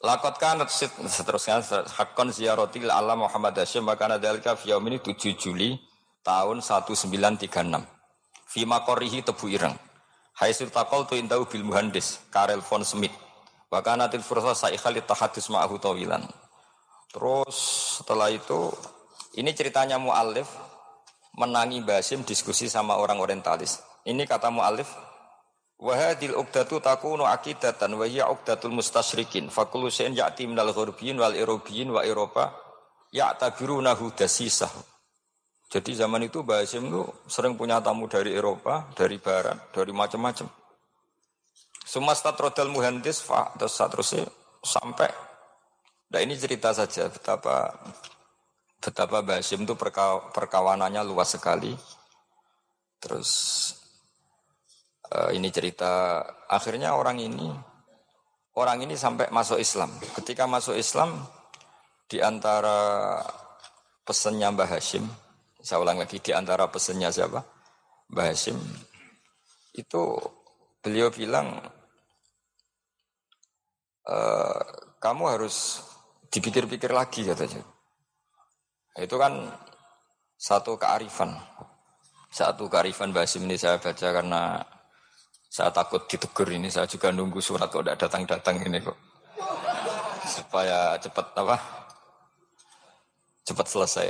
Lakot 0.01 0.39
kan 0.41 0.63
seterusnya 0.65 1.61
hakon 1.93 2.33
ziaroti 2.33 2.81
ala 2.89 3.19
Muhammad 3.19 3.53
Hashim 3.59 3.85
maka 3.85 4.09
nadalika 4.09 4.57
fiyaum 4.57 4.87
ini 4.89 5.03
7 5.03 5.37
Juli 5.37 5.77
tahun 6.25 6.65
1936. 6.65 7.51
Fima 8.49 8.81
korihi 8.87 9.21
tebu 9.21 9.51
ireng. 9.53 9.77
Hai 10.39 10.57
surtakol 10.57 11.05
tu 11.05 11.19
intau 11.21 11.45
bil 11.45 11.67
muhandis 11.67 12.23
Karel 12.33 12.65
von 12.65 12.81
Smith. 12.81 13.13
Bahkan 13.69 14.01
natil 14.01 14.25
fursa 14.25 14.57
saikhali 14.57 15.05
tahadus 15.05 15.53
ma'ahu 15.53 15.77
tawilan. 15.77 16.25
Terus 17.13 17.57
setelah 18.01 18.33
itu 18.33 18.73
ini 19.37 19.53
ceritanya 19.53 19.99
mu'alif 19.99 20.49
menangi 21.37 21.85
Basim 21.85 22.25
diskusi 22.25 22.73
sama 22.73 22.97
orang 22.97 23.21
orientalis. 23.21 23.83
Ini 24.09 24.25
kata 24.25 24.49
mu'alif 24.49 24.89
Wahadil 25.81 26.37
uqdatu 26.37 26.77
takunu 26.85 27.25
akidatan 27.25 27.97
wa 27.97 28.05
hiya 28.05 28.29
uqdatul 28.29 28.77
mustasyrikin. 28.77 29.49
Fakulu 29.49 29.89
syai'in 29.89 30.13
ya'ti 30.13 30.45
minal 30.45 30.77
ghurbiyin 30.77 31.17
wal 31.17 31.33
Erobiyin 31.33 31.89
wa 31.89 32.05
Eropa 32.05 32.53
dasisah. 34.13 34.71
Jadi 35.71 35.95
zaman 35.95 36.27
itu 36.27 36.43
Mbah 36.43 36.67
Hashim 36.67 36.91
itu 36.91 37.07
sering 37.31 37.55
punya 37.55 37.79
tamu 37.79 38.11
dari 38.11 38.35
Eropa, 38.35 38.91
dari 38.93 39.23
Barat, 39.23 39.71
dari 39.71 39.95
macam-macam. 39.95 40.51
Semua 41.87 42.15
statrodal 42.19 42.67
muhandis, 42.67 43.23
fa, 43.23 43.55
terus 43.55 43.79
seterusnya 43.79 44.27
sampai. 44.67 45.11
Nah 46.11 46.21
ini 46.21 46.35
cerita 46.35 46.75
saja 46.75 47.07
betapa 47.07 47.71
betapa 48.83 49.23
Mbah 49.23 49.39
Hashim 49.39 49.63
itu 49.63 49.79
perkawanannya 50.35 51.07
luas 51.07 51.39
sekali. 51.39 51.73
Terus 52.99 53.31
uh, 55.15 55.31
ini 55.35 55.51
cerita 55.51 56.23
akhirnya 56.47 56.95
orang 56.95 57.19
ini 57.19 57.51
orang 58.59 58.83
ini 58.83 58.95
sampai 58.99 59.31
masuk 59.31 59.61
Islam. 59.61 59.91
Ketika 60.17 60.45
masuk 60.45 60.75
Islam 60.75 61.25
di 62.11 62.19
antara 62.19 63.21
pesannya 64.03 64.51
Mbah 64.51 64.69
Hashim, 64.69 65.07
saya 65.63 65.79
ulang 65.79 66.03
lagi 66.03 66.19
di 66.19 66.35
antara 66.35 66.67
pesannya 66.67 67.09
siapa? 67.15 67.41
Mbah 68.11 68.27
Hashim 68.27 68.59
itu 69.79 70.19
beliau 70.83 71.15
bilang 71.15 71.63
e, 74.03 74.17
kamu 74.99 75.25
harus 75.31 75.87
dipikir-pikir 76.29 76.91
lagi 76.91 77.23
katanya. 77.23 77.63
Itu 78.99 79.17
kan 79.17 79.47
satu 80.35 80.75
kearifan. 80.75 81.39
Satu 82.31 82.67
kearifan 82.67 83.15
Mbah 83.15 83.23
Hashim 83.23 83.47
ini 83.47 83.55
saya 83.55 83.79
baca 83.79 84.09
karena 84.11 84.59
saya 85.51 85.75
takut 85.75 86.07
ditegur 86.07 86.47
ini, 86.47 86.71
saya 86.71 86.87
juga 86.87 87.11
nunggu 87.11 87.43
surat 87.43 87.67
kok 87.67 87.83
tidak 87.83 87.99
datang-datang 87.99 88.63
ini 88.63 88.79
kok. 88.79 88.95
Supaya 90.31 90.95
cepat 91.03 91.27
apa? 91.35 91.59
Cepat 93.43 93.67
selesai. 93.67 94.09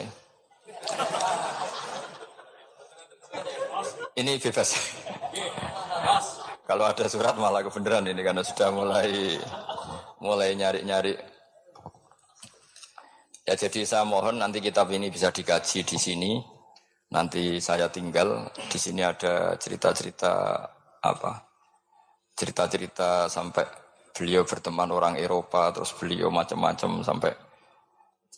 Ini 4.21 4.37
bebas. 4.37 4.77
Kalau 6.69 6.85
ada 6.85 7.09
surat 7.09 7.33
malah 7.41 7.65
kebenaran 7.65 8.05
ini 8.05 8.21
karena 8.21 8.45
sudah 8.45 8.69
mulai 8.69 9.41
mulai 10.21 10.53
nyari-nyari. 10.53 11.17
Ya 13.49 13.57
jadi 13.57 13.89
saya 13.89 14.05
mohon 14.05 14.45
nanti 14.45 14.61
kitab 14.61 14.93
ini 14.93 15.09
bisa 15.09 15.33
dikaji 15.33 15.89
di 15.89 15.97
sini. 15.97 16.33
Nanti 17.17 17.65
saya 17.65 17.89
tinggal 17.89 18.53
di 18.69 18.77
sini 18.77 19.01
ada 19.01 19.57
cerita-cerita 19.57 20.63
apa 21.01 21.45
cerita-cerita 22.37 23.29
sampai 23.29 23.65
beliau 24.17 24.45
berteman 24.45 24.89
orang 24.93 25.15
Eropa 25.17 25.73
terus 25.73 25.93
beliau 25.97 26.29
macam-macam 26.29 27.05
sampai 27.05 27.33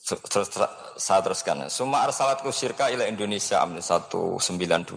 terus 0.03 0.51
saya 0.99 1.21
teruskan 1.23 1.71
Suma 1.71 2.03
arsalat 2.03 2.43
kusirka 2.43 2.91
ila 2.91 3.07
Indonesia 3.07 3.63
amni 3.63 3.79
1929 3.79 4.91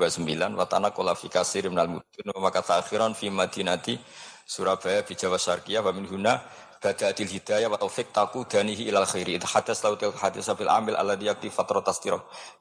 watana 0.57 0.89
kualifikasi 0.89 1.69
rimnal 1.69 1.89
mudun 1.89 2.29
maka 2.41 2.65
takhiran 2.65 3.13
fi 3.13 3.29
madinati 3.29 3.97
Surabaya 4.45 5.01
di 5.01 5.17
Jawa 5.17 5.41
Syarqiyah 5.41 5.81
wa 5.81 5.89
min 5.89 6.05
huna 6.05 6.37
adil 6.85 7.25
hidayah 7.25 7.65
wa 7.65 7.81
taufik 7.81 8.13
taku 8.13 8.45
danihi 8.45 8.85
ilal 8.85 9.09
khairi. 9.09 9.41
Hadas 9.41 9.81
lautil 9.81 10.13
hadis 10.13 10.45
sabil 10.45 10.69
amil 10.69 10.93
ala 10.93 11.17
diyakti 11.17 11.49
fatrotas 11.49 11.97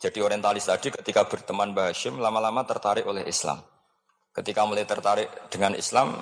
jadi 0.01 0.19
orientalis 0.25 0.65
tadi 0.65 0.89
ketika 0.89 1.29
berteman 1.29 1.77
Bahashim 1.77 2.17
lama-lama 2.17 2.65
tertarik 2.65 3.05
oleh 3.05 3.29
Islam 3.29 3.61
Ketika 4.35 4.67
mulai 4.67 4.83
tertarik 4.83 5.31
dengan 5.47 5.79
Islam, 5.79 6.19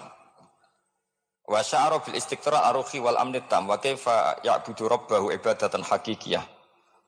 wa 1.48 1.60
sya'ara 1.64 2.04
bil 2.04 2.12
istiqra 2.12 2.68
aruhi 2.68 3.00
wal 3.00 3.16
amnit 3.16 3.48
tam 3.48 3.72
wa 3.72 3.80
kaifa 3.80 4.44
ya'budu 4.44 4.84
rabbahu 4.84 5.32
ibadatan 5.32 5.80
hakikiyah. 5.80 6.44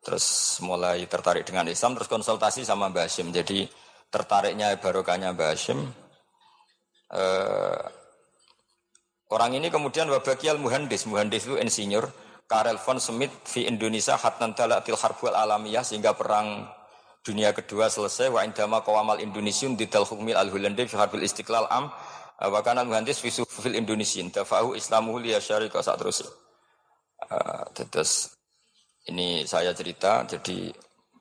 Terus 0.00 0.58
mulai 0.64 1.04
tertarik 1.04 1.44
dengan 1.44 1.68
Islam, 1.68 1.96
terus 1.96 2.08
konsultasi 2.08 2.64
sama 2.64 2.88
Mbah 2.88 3.08
Hashim. 3.08 3.32
Jadi 3.32 3.68
tertariknya 4.08 4.76
barokahnya 4.80 5.32
Mbah 5.32 5.48
Hashim. 5.52 5.80
Eh, 7.12 7.84
orang 9.32 9.60
ini 9.60 9.68
kemudian 9.72 10.08
wabakial 10.08 10.56
muhandis. 10.60 11.08
Muhandis 11.08 11.48
itu 11.48 11.56
insinyur. 11.56 12.08
Karel 12.44 12.76
von 12.76 13.00
Smith 13.00 13.32
di 13.48 13.64
Indonesia 13.64 14.20
hatnan 14.20 14.52
dalatil 14.52 15.00
harbul 15.00 15.32
alamiyah 15.32 15.80
sehingga 15.80 16.12
perang 16.12 16.68
dunia 17.24 17.56
kedua 17.56 17.88
selesai 17.88 18.28
wa 18.28 18.44
indama 18.44 18.84
qawamal 18.84 19.16
indonesiun 19.16 19.80
di 19.80 19.88
hukmi 19.88 20.36
al 20.36 20.52
hulandi 20.52 20.84
fi 20.84 20.94
harbil 21.00 21.24
istiqlal 21.24 21.64
am 21.72 21.88
wa 22.36 22.60
kana 22.60 22.84
muhandis 22.84 23.24
fi 23.24 23.32
sufil 23.32 23.72
indonesiin 23.72 24.28
tafahu 24.28 24.76
islamuhu 24.76 25.24
li 25.24 25.32
syarika 25.40 25.80
saat 25.80 25.96
terus 25.96 26.28
uh, 27.32 27.64
terus 27.72 28.36
ini 29.08 29.48
saya 29.48 29.72
cerita 29.72 30.28
jadi 30.28 30.68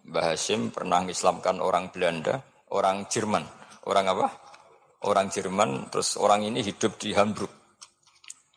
Mbah 0.04 0.36
Hashim 0.36 0.68
pernah 0.76 1.00
mengislamkan 1.00 1.64
orang 1.64 1.88
Belanda, 1.88 2.44
orang 2.76 3.08
Jerman. 3.08 3.48
Orang 3.88 4.12
apa? 4.12 4.28
Orang 5.08 5.32
Jerman, 5.32 5.88
terus 5.88 6.20
orang 6.20 6.44
ini 6.44 6.60
hidup 6.60 7.00
di 7.00 7.16
Hamburg. 7.16 7.52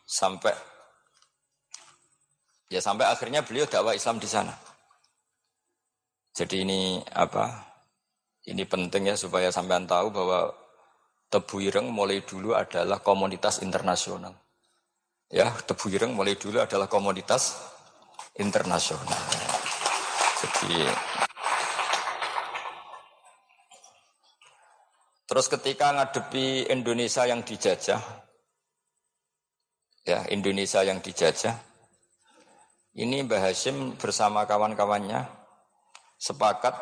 Sampai 0.07 0.55
ya 2.67 2.83
sampai 2.83 3.07
akhirnya 3.07 3.47
beliau 3.47 3.67
dakwah 3.67 3.95
Islam 3.95 4.19
di 4.19 4.27
sana. 4.27 4.51
Jadi 6.37 6.69
ini 6.69 7.01
apa? 7.17 7.49
Ini 8.45 8.69
penting 8.69 9.09
ya 9.09 9.17
supaya 9.17 9.49
sampean 9.49 9.89
tahu 9.89 10.13
bahwa 10.13 10.53
Tebu 11.33 11.65
Ireng 11.65 11.89
mulai 11.89 12.21
dulu 12.21 12.53
adalah 12.53 13.01
komunitas 13.01 13.65
internasional. 13.65 14.37
Ya, 15.33 15.49
Tebu 15.65 15.89
Ireng 15.97 16.13
mulai 16.13 16.37
dulu 16.37 16.61
adalah 16.61 16.93
komunitas 16.93 17.57
internasional. 18.37 19.17
Jadi 20.45 20.85
Terus 25.27 25.51
ketika 25.51 25.91
ngadepi 25.91 26.71
Indonesia 26.71 27.27
yang 27.27 27.43
dijajah, 27.43 27.99
ya 30.07 30.23
Indonesia 30.31 30.87
yang 30.87 31.03
dijajah, 31.03 31.59
ini 32.95 33.27
Mbah 33.27 33.43
Hashim 33.51 33.99
bersama 33.99 34.47
kawan-kawannya 34.47 35.46
sepakat 36.17 36.75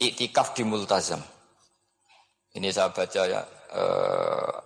iktikaf 0.00 0.52
di 0.52 0.62
multazam. 0.64 1.20
Ini 2.56 2.72
saya 2.72 2.92
baca 2.92 3.22
ya. 3.28 3.42
Uh, 3.72 4.56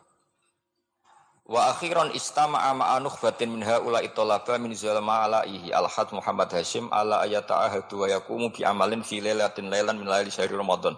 Wa 1.50 1.74
akhiran 1.74 2.14
istama'a 2.14 2.70
ma'a 2.78 3.02
nukhbatin 3.02 3.50
min 3.50 3.66
haula 3.66 3.98
itolaba 4.06 4.54
min 4.62 4.70
zalama 4.70 5.26
alaihi 5.26 5.74
alhad 5.74 6.06
Muhammad 6.14 6.46
Hashim 6.46 6.86
ala 6.94 7.26
ayata 7.26 7.66
ahadu 7.66 7.98
wa 7.98 8.06
yakumu 8.06 8.54
bi 8.54 8.62
amalin 8.62 9.02
fi 9.02 9.18
lailatin 9.18 9.66
lailan 9.66 9.98
min 9.98 10.06
laili 10.06 10.30
syahri 10.30 10.54
Ramadan. 10.54 10.94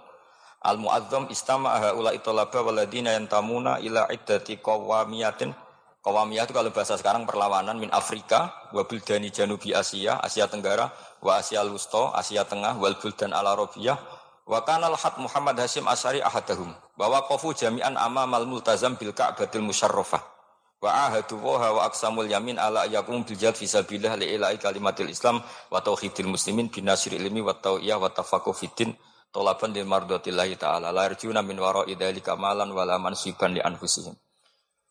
Al 0.61 0.77
muazzam 0.77 1.33
istama'a 1.33 1.97
haula 1.97 2.13
itolaba 2.13 2.61
waladina 2.61 3.17
yantamuna 3.17 3.81
ila 3.81 4.13
iddati 4.13 4.61
qawamiyatin 4.61 5.57
Qawamiyah 6.03 6.51
itu 6.51 6.53
kalau 6.53 6.75
bahasa 6.75 6.99
sekarang 6.99 7.31
perlawanan 7.31 7.79
min 7.79 7.87
Afrika, 7.95 8.51
wabil 8.75 8.99
dani 9.07 9.31
Janubi 9.31 9.71
Asia, 9.71 10.19
Asia 10.19 10.51
Tenggara, 10.51 10.91
wa 11.23 11.39
Asia 11.39 11.63
Lusto, 11.63 12.11
Asia 12.11 12.43
Tengah, 12.43 12.77
wal 12.83 12.99
buldan 12.99 13.31
al 13.31 13.47
Arabiyah, 13.47 13.95
wa 14.45 14.59
kanal 14.67 14.99
hat 14.99 15.17
Muhammad 15.23 15.55
Hashim 15.63 15.87
Asari 15.87 16.19
ahadahum, 16.19 16.75
bahwa 16.99 17.23
kofu 17.31 17.55
jami'an 17.55 17.95
ama 17.95 18.27
mal 18.27 18.43
multazam 18.43 18.99
bil 18.99 19.15
ka'batil 19.15 19.63
musyarrafah, 19.63 20.19
wa 20.83 20.91
ahadu 20.91 21.39
wa 21.39 21.87
aksamul 21.87 22.27
yamin 22.27 22.59
ala 22.59 22.91
yakum 22.91 23.23
bil 23.23 23.39
jad 23.39 23.55
fisabilillah 23.55 24.19
li 24.19 24.35
ilahi 24.35 24.59
kalimatil 24.59 25.07
Islam 25.15 25.39
wa 25.71 25.79
tauhidil 25.79 26.27
muslimin 26.27 26.67
bin 26.75 26.91
nasri 26.91 27.15
ilmi 27.23 27.39
wa 27.39 27.55
tauiyah 27.55 28.03
wa 28.03 28.11
tafakuh 28.11 28.51
fiddin 28.51 28.91
tolaban 29.31 29.71
lil 29.71 29.87
mardatillahi 29.87 30.59
ta'ala 30.59 30.91
la 30.91 31.07
yarjuna 31.07 31.39
min 31.47 31.55
wara'i 31.63 31.95
dzalika 31.95 32.35
malan 32.35 32.75
wala 32.75 32.99
mansiban 32.99 33.55
li 33.55 33.63
anfusihim. 33.63 34.19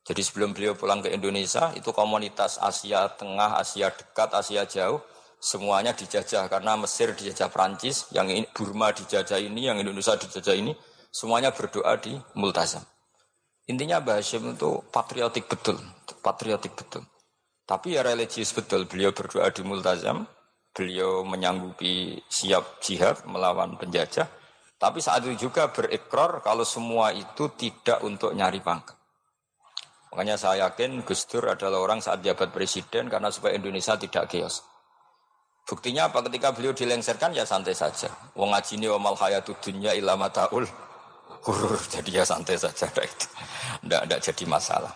Jadi 0.01 0.21
sebelum 0.25 0.55
beliau 0.57 0.73
pulang 0.73 0.97
ke 0.97 1.13
Indonesia, 1.13 1.69
itu 1.77 1.93
komunitas 1.93 2.57
Asia 2.57 3.05
Tengah, 3.13 3.61
Asia 3.61 3.93
Dekat, 3.93 4.33
Asia 4.33 4.65
Jauh, 4.65 4.97
Semuanya 5.41 5.89
dijajah 5.97 6.45
karena 6.45 6.77
Mesir 6.77 7.17
dijajah 7.17 7.49
Prancis, 7.49 8.05
yang 8.13 8.29
ini 8.29 8.45
Burma 8.53 8.93
dijajah 8.93 9.41
ini, 9.41 9.65
yang 9.65 9.81
Indonesia 9.81 10.13
dijajah 10.13 10.53
ini, 10.53 10.77
semuanya 11.09 11.49
berdoa 11.49 11.97
di 11.97 12.13
Multazam. 12.37 12.85
Intinya 13.65 13.97
Mbah 13.97 14.21
Hashim 14.21 14.53
itu 14.53 14.85
patriotik 14.93 15.49
betul, 15.49 15.81
patriotik 16.21 16.77
betul. 16.77 17.09
Tapi 17.65 17.97
ya 17.97 18.05
religius 18.05 18.53
betul, 18.53 18.85
beliau 18.85 19.17
berdoa 19.17 19.49
di 19.49 19.65
Multazam, 19.65 20.29
beliau 20.77 21.25
menyanggupi 21.25 22.21
siap 22.29 22.77
jihad 22.77 23.25
melawan 23.25 23.81
penjajah, 23.81 24.29
tapi 24.77 25.01
saat 25.01 25.25
itu 25.25 25.49
juga 25.49 25.73
berikrar 25.73 26.45
kalau 26.45 26.61
semua 26.61 27.17
itu 27.17 27.49
tidak 27.57 27.97
untuk 28.05 28.37
nyari 28.37 28.61
pangkat. 28.61 28.93
Makanya 30.13 30.37
saya 30.37 30.69
yakin 30.69 31.01
Gus 31.01 31.25
Dur 31.25 31.49
adalah 31.49 31.81
orang 31.81 31.97
saat 31.97 32.21
jabat 32.21 32.53
presiden 32.53 33.09
karena 33.09 33.33
supaya 33.33 33.57
Indonesia 33.57 33.97
tidak 33.97 34.29
chaos. 34.29 34.70
Buktinya 35.71 36.11
apa? 36.11 36.19
Ketika 36.27 36.51
beliau 36.51 36.75
dilengserkan 36.75 37.31
ya 37.31 37.47
santai 37.47 37.71
saja. 37.71 38.11
Wong 38.35 38.51
ngaji 38.51 38.75
ini 38.75 38.91
wamal 38.91 39.15
hayatu 39.15 39.55
dunya 39.63 39.95
ilama 39.95 40.27
taul 40.27 40.67
hurur. 41.47 41.79
Jadi 41.95 42.11
ya 42.11 42.27
santai 42.27 42.59
saja. 42.59 42.91
Itu. 43.07 43.27
Tidak, 43.81 44.01
tidak 44.03 44.19
jadi 44.21 44.43
masalah. 44.45 44.93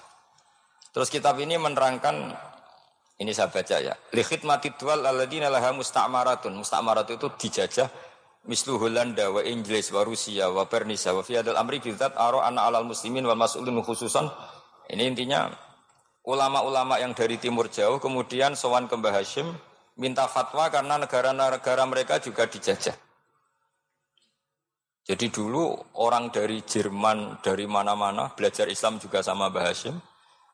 Terus 0.94 1.10
kitab 1.10 1.42
ini 1.42 1.58
menerangkan 1.58 2.38
ini 3.18 3.32
saya 3.32 3.48
baca 3.48 3.80
ya. 3.80 3.96
Mati 4.44 4.70
dual 4.76 5.02
aladina 5.08 5.48
laha 5.48 5.72
musta'maratun. 5.72 6.54
Musta'marat 6.60 7.08
itu 7.16 7.32
dijajah 7.40 7.90
mislu 8.46 8.78
Holanda 8.78 9.32
wa 9.34 9.42
Inggris 9.42 9.90
wa 9.90 10.06
Rusia 10.06 10.54
wa 10.54 10.70
Pernisa 10.70 11.18
wa 11.18 11.26
fiadal 11.26 11.58
amri 11.58 11.82
bidzat 11.82 12.14
aro 12.14 12.46
ana 12.46 12.68
alal 12.70 12.86
muslimin 12.86 13.26
wal 13.26 13.40
mas'ulin 13.40 13.80
khususan. 13.82 14.30
Ini 14.92 15.08
intinya 15.08 15.50
ulama-ulama 16.28 17.02
yang 17.02 17.18
dari 17.18 17.42
timur 17.42 17.72
jauh 17.74 17.98
kemudian 17.98 18.54
sowan 18.54 18.86
ke 18.86 18.94
Mbah 18.94 19.18
Hashim 19.18 19.50
minta 19.96 20.28
fatwa 20.28 20.68
karena 20.68 21.00
negara-negara 21.00 21.84
mereka 21.88 22.20
juga 22.20 22.48
dijajah. 22.48 22.96
Jadi 25.06 25.30
dulu 25.30 25.70
orang 26.02 26.34
dari 26.34 26.66
Jerman, 26.66 27.38
dari 27.46 27.70
mana-mana 27.70 28.34
belajar 28.34 28.66
Islam 28.66 28.98
juga 28.98 29.22
sama 29.22 29.54
Mbah 29.54 29.70
Hashim. 29.70 29.96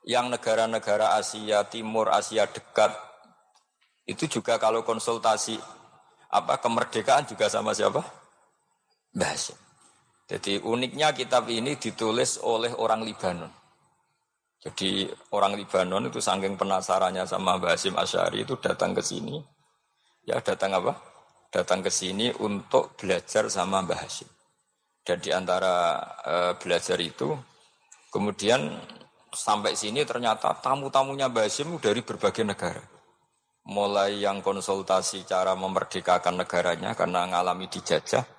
Yang 0.03 0.33
negara-negara 0.33 1.15
Asia 1.15 1.63
Timur, 1.69 2.11
Asia 2.11 2.49
dekat 2.49 2.91
itu 4.09 4.27
juga 4.27 4.59
kalau 4.59 4.83
konsultasi 4.83 5.55
apa 6.33 6.59
kemerdekaan 6.59 7.29
juga 7.31 7.47
sama 7.47 7.71
siapa? 7.71 8.03
Mbah 9.15 9.31
Hashim. 9.31 9.55
Jadi 10.27 10.59
uniknya 10.63 11.15
kitab 11.15 11.47
ini 11.47 11.79
ditulis 11.79 12.35
oleh 12.43 12.75
orang 12.75 13.07
Libanon. 13.07 13.60
Jadi 14.61 15.09
orang 15.33 15.57
Libanon 15.57 16.05
itu 16.05 16.21
saking 16.21 16.53
penasarannya 16.53 17.25
sama 17.25 17.57
Mbah 17.57 17.73
Hasim 17.73 17.97
Asyari 17.97 18.45
itu 18.45 18.53
datang 18.61 18.93
ke 18.93 19.01
sini. 19.01 19.41
Ya 20.21 20.37
datang 20.37 20.77
apa? 20.77 20.93
Datang 21.49 21.81
ke 21.81 21.89
sini 21.89 22.29
untuk 22.37 22.93
belajar 22.93 23.49
sama 23.49 23.81
Mbah 23.81 24.05
Hasim. 24.05 24.29
Dan 25.01 25.17
di 25.17 25.33
antara 25.33 25.97
e, 26.21 26.35
belajar 26.61 27.01
itu, 27.01 27.33
kemudian 28.13 28.69
sampai 29.33 29.73
sini 29.73 30.05
ternyata 30.05 30.53
tamu-tamunya 30.61 31.25
Mbah 31.25 31.49
Hasim 31.49 31.81
dari 31.81 32.05
berbagai 32.05 32.45
negara. 32.45 32.85
Mulai 33.65 34.21
yang 34.21 34.45
konsultasi 34.45 35.25
cara 35.25 35.57
memerdekakan 35.57 36.37
negaranya 36.37 36.93
karena 36.93 37.25
mengalami 37.25 37.65
dijajah, 37.65 38.29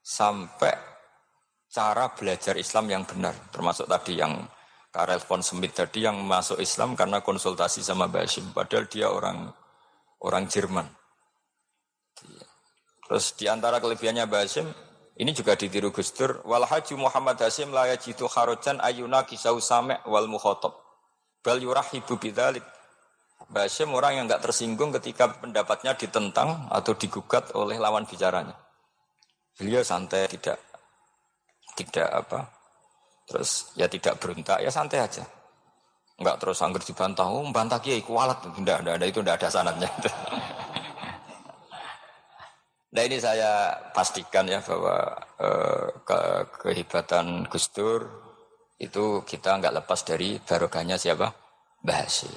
sampai 0.00 0.72
cara 1.68 2.08
belajar 2.16 2.56
Islam 2.56 2.88
yang 2.88 3.04
benar. 3.04 3.36
Termasuk 3.52 3.84
tadi 3.84 4.16
yang 4.16 4.55
Karel 4.96 5.20
von 5.20 5.44
Smith 5.44 5.76
tadi 5.76 6.08
yang 6.08 6.24
masuk 6.24 6.56
Islam 6.56 6.96
karena 6.96 7.20
konsultasi 7.20 7.84
sama 7.84 8.08
Basim, 8.08 8.48
padahal 8.56 8.88
dia 8.88 9.12
orang 9.12 9.52
orang 10.24 10.48
Jerman. 10.48 10.88
Terus 13.04 13.36
di 13.36 13.44
antara 13.44 13.76
kelebihannya 13.76 14.24
Basim, 14.24 14.64
ini 15.20 15.36
juga 15.36 15.52
ditiru 15.52 15.92
Gus 15.92 16.16
Dur, 16.16 16.40
wal 16.48 16.64
haji 16.64 16.96
Muhammad 16.96 17.36
Hasim 17.36 17.76
la 17.76 17.92
yajitu 17.92 18.24
kharojan 18.24 18.80
ayuna 18.80 19.28
kisau 19.28 19.60
same 19.60 20.00
wal 20.08 20.32
mukhotob. 20.32 20.72
Bal 21.44 21.60
yurahibu 21.60 22.16
bidzalik. 22.16 22.64
Basim 23.52 23.92
orang 23.92 24.16
yang 24.16 24.24
nggak 24.24 24.48
tersinggung 24.48 24.96
ketika 24.96 25.28
pendapatnya 25.28 25.92
ditentang 25.92 26.72
atau 26.72 26.96
digugat 26.96 27.52
oleh 27.52 27.76
lawan 27.76 28.08
bicaranya. 28.08 28.56
Beliau 29.60 29.84
santai 29.84 30.24
tidak 30.24 30.56
tidak 31.76 32.08
apa 32.08 32.55
Terus 33.26 33.74
ya 33.74 33.90
tidak 33.90 34.22
berontak, 34.22 34.62
ya 34.62 34.70
santai 34.70 35.02
aja. 35.02 35.26
Enggak 36.16 36.40
terus 36.40 36.62
anggur 36.64 36.80
dibantah, 36.80 37.28
oh 37.28 37.44
bantah 37.52 37.82
kiai 37.82 38.00
kualat. 38.00 38.40
Enggak, 38.56 38.86
enggak 38.86 38.96
ada 39.02 39.06
itu, 39.06 39.20
enggak 39.20 39.36
ada 39.42 39.48
sanatnya. 39.52 39.90
nah 42.94 43.02
ini 43.04 43.20
saya 43.20 43.76
pastikan 43.92 44.48
ya 44.48 44.62
bahwa 44.64 45.12
eh, 45.42 45.86
ke, 46.06 46.18
kehebatan 46.64 47.44
Gus 47.50 47.68
Dur 47.74 48.08
itu 48.80 49.20
kita 49.26 49.60
enggak 49.60 49.74
lepas 49.82 50.00
dari 50.06 50.40
barokahnya 50.40 50.96
siapa? 50.96 51.28
Bahasi. 51.84 52.30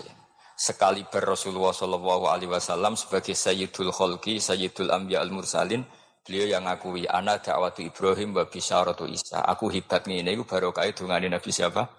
Sekali 0.60 1.08
ber 1.08 1.23
Rasulullah 1.23 1.71
Shallallahu 1.71 2.28
Alaihi 2.28 2.52
Wasallam 2.52 2.99
sebagai 2.99 3.32
Sayyidul 3.32 3.95
Kholki, 3.95 4.43
Sayyidul 4.43 4.91
Ambiya 4.91 5.23
Al 5.23 5.32
Mursalin, 5.32 5.88
Beliau 6.29 6.45
yang 6.45 6.69
ngakui 6.69 7.09
anak 7.09 7.49
dakwatu 7.49 7.81
Ibrahim 7.81 8.37
wa 8.37 8.45
bisyaratu 8.45 9.09
Isa. 9.09 9.41
Aku 9.49 9.65
hebat 9.73 10.05
nih 10.05 10.21
ini 10.21 10.37
baru 10.45 10.69
kait 10.69 10.93
dengan 10.93 11.17
Nabi 11.25 11.49
siapa? 11.49 11.89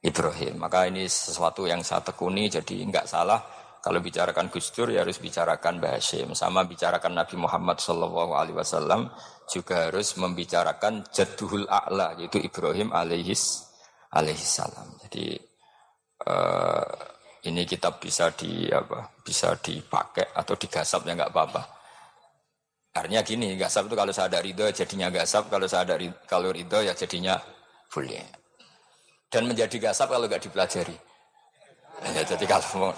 Ibrahim. 0.00 0.56
Maka 0.56 0.88
ini 0.88 1.04
sesuatu 1.04 1.68
yang 1.68 1.84
saya 1.84 2.00
tekuni 2.00 2.48
jadi 2.48 2.80
enggak 2.80 3.04
salah 3.04 3.44
kalau 3.84 4.00
bicarakan 4.00 4.48
Gus 4.48 4.72
Dur 4.72 4.88
ya 4.88 5.04
harus 5.04 5.20
bicarakan 5.20 5.84
Mbah 5.84 6.00
Hashim. 6.00 6.32
Sama 6.32 6.64
bicarakan 6.64 7.12
Nabi 7.12 7.36
Muhammad 7.36 7.76
Shallallahu 7.76 8.32
Alaihi 8.32 8.56
Wasallam 8.56 9.12
juga 9.52 9.92
harus 9.92 10.16
membicarakan 10.16 11.04
Jadduhul 11.12 11.68
A'la 11.68 12.16
yaitu 12.16 12.40
Ibrahim 12.40 12.88
alaihis 12.88 13.68
alaihissalam. 14.16 14.96
Jadi 15.04 15.36
uh, 16.24 16.88
ini 17.44 17.68
kitab 17.68 18.00
bisa 18.00 18.32
di 18.32 18.64
apa 18.72 19.12
bisa 19.20 19.52
dipakai 19.60 20.32
atau 20.32 20.56
digasap 20.56 21.04
ya 21.04 21.12
nggak 21.20 21.32
apa-apa. 21.36 21.73
Artinya 22.94 23.26
gini, 23.26 23.58
gasap 23.58 23.90
itu 23.90 23.98
kalau 23.98 24.14
saya 24.14 24.30
ada 24.30 24.38
ridho 24.38 24.70
jadinya 24.70 25.10
gasap, 25.10 25.50
kalau 25.50 25.66
saya 25.66 25.82
ada 25.82 25.98
ridho, 25.98 26.14
kalau 26.30 26.54
ridho 26.54 26.78
ya 26.78 26.94
jadinya 26.94 27.34
boleh. 27.90 28.22
Dan 29.26 29.50
menjadi 29.50 29.90
gasap 29.90 30.14
kalau 30.14 30.30
nggak 30.30 30.46
dipelajari. 30.46 30.94
Ya, 32.14 32.22
jadi 32.22 32.46
kalau 32.46 32.94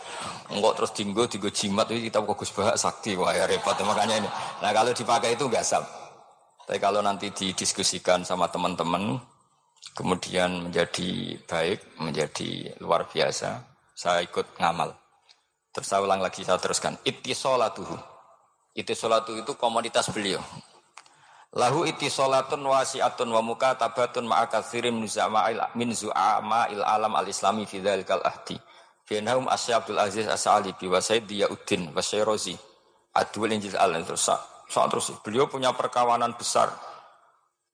enggak 0.52 0.72
terus 0.76 0.92
dinggo, 0.92 1.24
dinggo 1.24 1.48
jimat 1.48 1.88
itu 1.88 2.12
kita 2.12 2.20
fokus 2.20 2.52
bahas 2.52 2.76
sakti, 2.76 3.16
wah 3.16 3.32
ya 3.32 3.48
repot 3.48 3.72
makanya 3.88 4.20
ini. 4.20 4.28
Nah 4.60 4.70
kalau 4.76 4.92
dipakai 4.92 5.32
itu 5.32 5.48
gasap. 5.48 5.88
Tapi 6.68 6.76
kalau 6.76 7.00
nanti 7.00 7.32
didiskusikan 7.32 8.20
sama 8.20 8.52
teman-teman, 8.52 9.16
kemudian 9.96 10.68
menjadi 10.68 11.40
baik, 11.48 11.96
menjadi 12.04 12.76
luar 12.84 13.08
biasa, 13.08 13.64
saya 13.96 14.20
ikut 14.20 14.60
ngamal. 14.60 14.92
Terus 15.72 15.88
saya 15.88 16.04
ulang 16.04 16.20
lagi, 16.20 16.44
saya 16.44 16.60
teruskan. 16.60 17.00
Ittisolatuhu 17.00 18.15
itu 18.76 18.92
solatu 18.92 19.32
itu 19.32 19.56
komoditas 19.56 20.12
beliau. 20.12 20.44
Lahu 21.56 21.88
iti 21.88 22.12
solatun 22.12 22.60
wasiatun 22.60 23.32
wa 23.32 23.40
mukatabatun 23.40 24.28
ma'akatsirin 24.28 24.92
min 24.92 25.08
zu'ama'il 25.90 26.82
alam 26.84 27.12
al-islami 27.16 27.64
fi 27.64 27.80
dhalikal 27.80 28.20
ahdi. 28.20 28.60
Fianahum 29.06 29.46
Asy 29.46 29.70
Abdul 29.70 30.02
Aziz 30.02 30.26
As-Sa'alibi 30.26 30.90
wa 30.90 30.98
Sayyid 30.98 31.30
Diyauddin 31.30 31.94
wa 31.94 32.02
Syairozi 32.02 32.58
Adwil 33.14 33.54
Injil 33.54 33.78
al 33.78 33.94
terus 34.02 34.26
soal 34.66 34.90
terus 34.90 35.14
beliau 35.22 35.46
punya 35.46 35.70
perkawanan 35.70 36.34
besar 36.34 36.74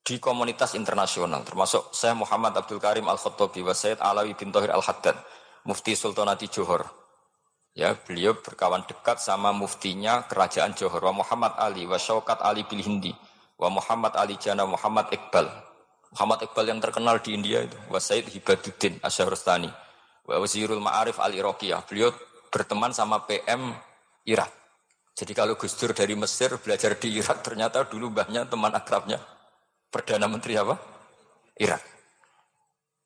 di 0.05 0.21
komunitas 0.21 0.77
internasional 0.77 1.41
termasuk 1.41 1.89
Syekh 1.89 2.13
Muhammad 2.13 2.53
Abdul 2.53 2.77
Karim 2.77 3.09
Al-Khattabi 3.09 3.65
wa 3.65 3.73
Sayyid 3.73 3.97
Alawi 3.97 4.37
bin 4.37 4.53
Tohir 4.53 4.69
Al-Haddad 4.69 5.17
Mufti 5.65 5.97
Sultanati 5.97 6.45
Johor 6.53 6.85
Ya, 7.73 7.97
beliau 7.97 8.37
berkawan 8.37 8.85
dekat 8.85 9.17
sama 9.17 9.49
muftinya 9.49 10.29
kerajaan 10.29 10.77
Johor, 10.77 11.01
wa 11.09 11.25
Muhammad 11.25 11.57
Ali, 11.57 11.89
wa 11.89 11.97
Syaukat 11.97 12.37
Ali 12.45 12.61
bil 12.69 12.85
Hindi, 12.85 13.09
wa 13.57 13.73
Muhammad 13.73 14.13
Ali 14.13 14.37
Jana, 14.37 14.61
Muhammad 14.69 15.09
Iqbal. 15.09 15.49
Muhammad 16.13 16.45
Iqbal 16.45 16.65
yang 16.69 16.77
terkenal 16.77 17.17
di 17.17 17.33
India 17.33 17.65
itu, 17.65 17.73
wa 17.89 17.97
Said 17.97 18.29
Hibaduddin 18.29 19.01
Asyarustani, 19.01 19.73
wa 20.29 20.37
Wazirul 20.37 20.77
Ma'arif 20.77 21.17
Ali 21.17 21.41
Rokiyah. 21.41 21.81
Beliau 21.89 22.13
berteman 22.53 22.93
sama 22.93 23.25
PM 23.25 23.73
Irak. 24.29 24.53
Jadi 25.17 25.33
kalau 25.33 25.57
Gus 25.57 25.73
Dur 25.73 25.97
dari 25.97 26.13
Mesir 26.13 26.53
belajar 26.61 26.93
di 26.97 27.17
Irak, 27.17 27.41
ternyata 27.41 27.89
dulu 27.89 28.13
mbahnya 28.13 28.45
teman 28.45 28.73
akrabnya 28.73 29.17
Perdana 29.93 30.25
Menteri 30.25 30.57
apa? 30.57 30.73
Irak. 31.57 31.92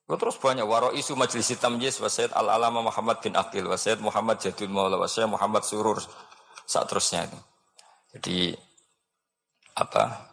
Terus 0.08 0.40
banyak 0.40 0.64
waro 0.64 0.88
isu 0.96 1.12
majelis 1.20 1.52
tamjiz 1.60 2.00
wasyid 2.00 2.32
al 2.32 2.48
alama 2.48 2.80
Muhammad 2.80 3.20
bin 3.20 3.36
Akil 3.36 3.68
wasyid 3.68 4.00
Muhammad 4.00 4.40
Jadul 4.40 4.72
Maula 4.72 4.96
Muhammad 5.28 5.62
Surur 5.68 6.00
saat 6.64 6.88
terusnya 6.88 7.28
itu. 7.28 7.38
Jadi 8.16 8.38
apa 9.76 10.28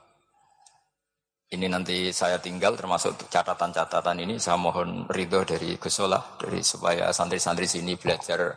ini 1.51 1.67
nanti 1.67 2.09
saya 2.15 2.39
tinggal 2.39 2.79
termasuk 2.79 3.27
catatan-catatan 3.27 4.17
ini 4.23 4.39
saya 4.39 4.55
mohon 4.55 5.11
ridho 5.11 5.43
dari 5.43 5.75
Gusola 5.75 6.23
dari 6.39 6.63
supaya 6.63 7.11
santri-santri 7.11 7.67
sini 7.67 7.99
belajar 7.99 8.55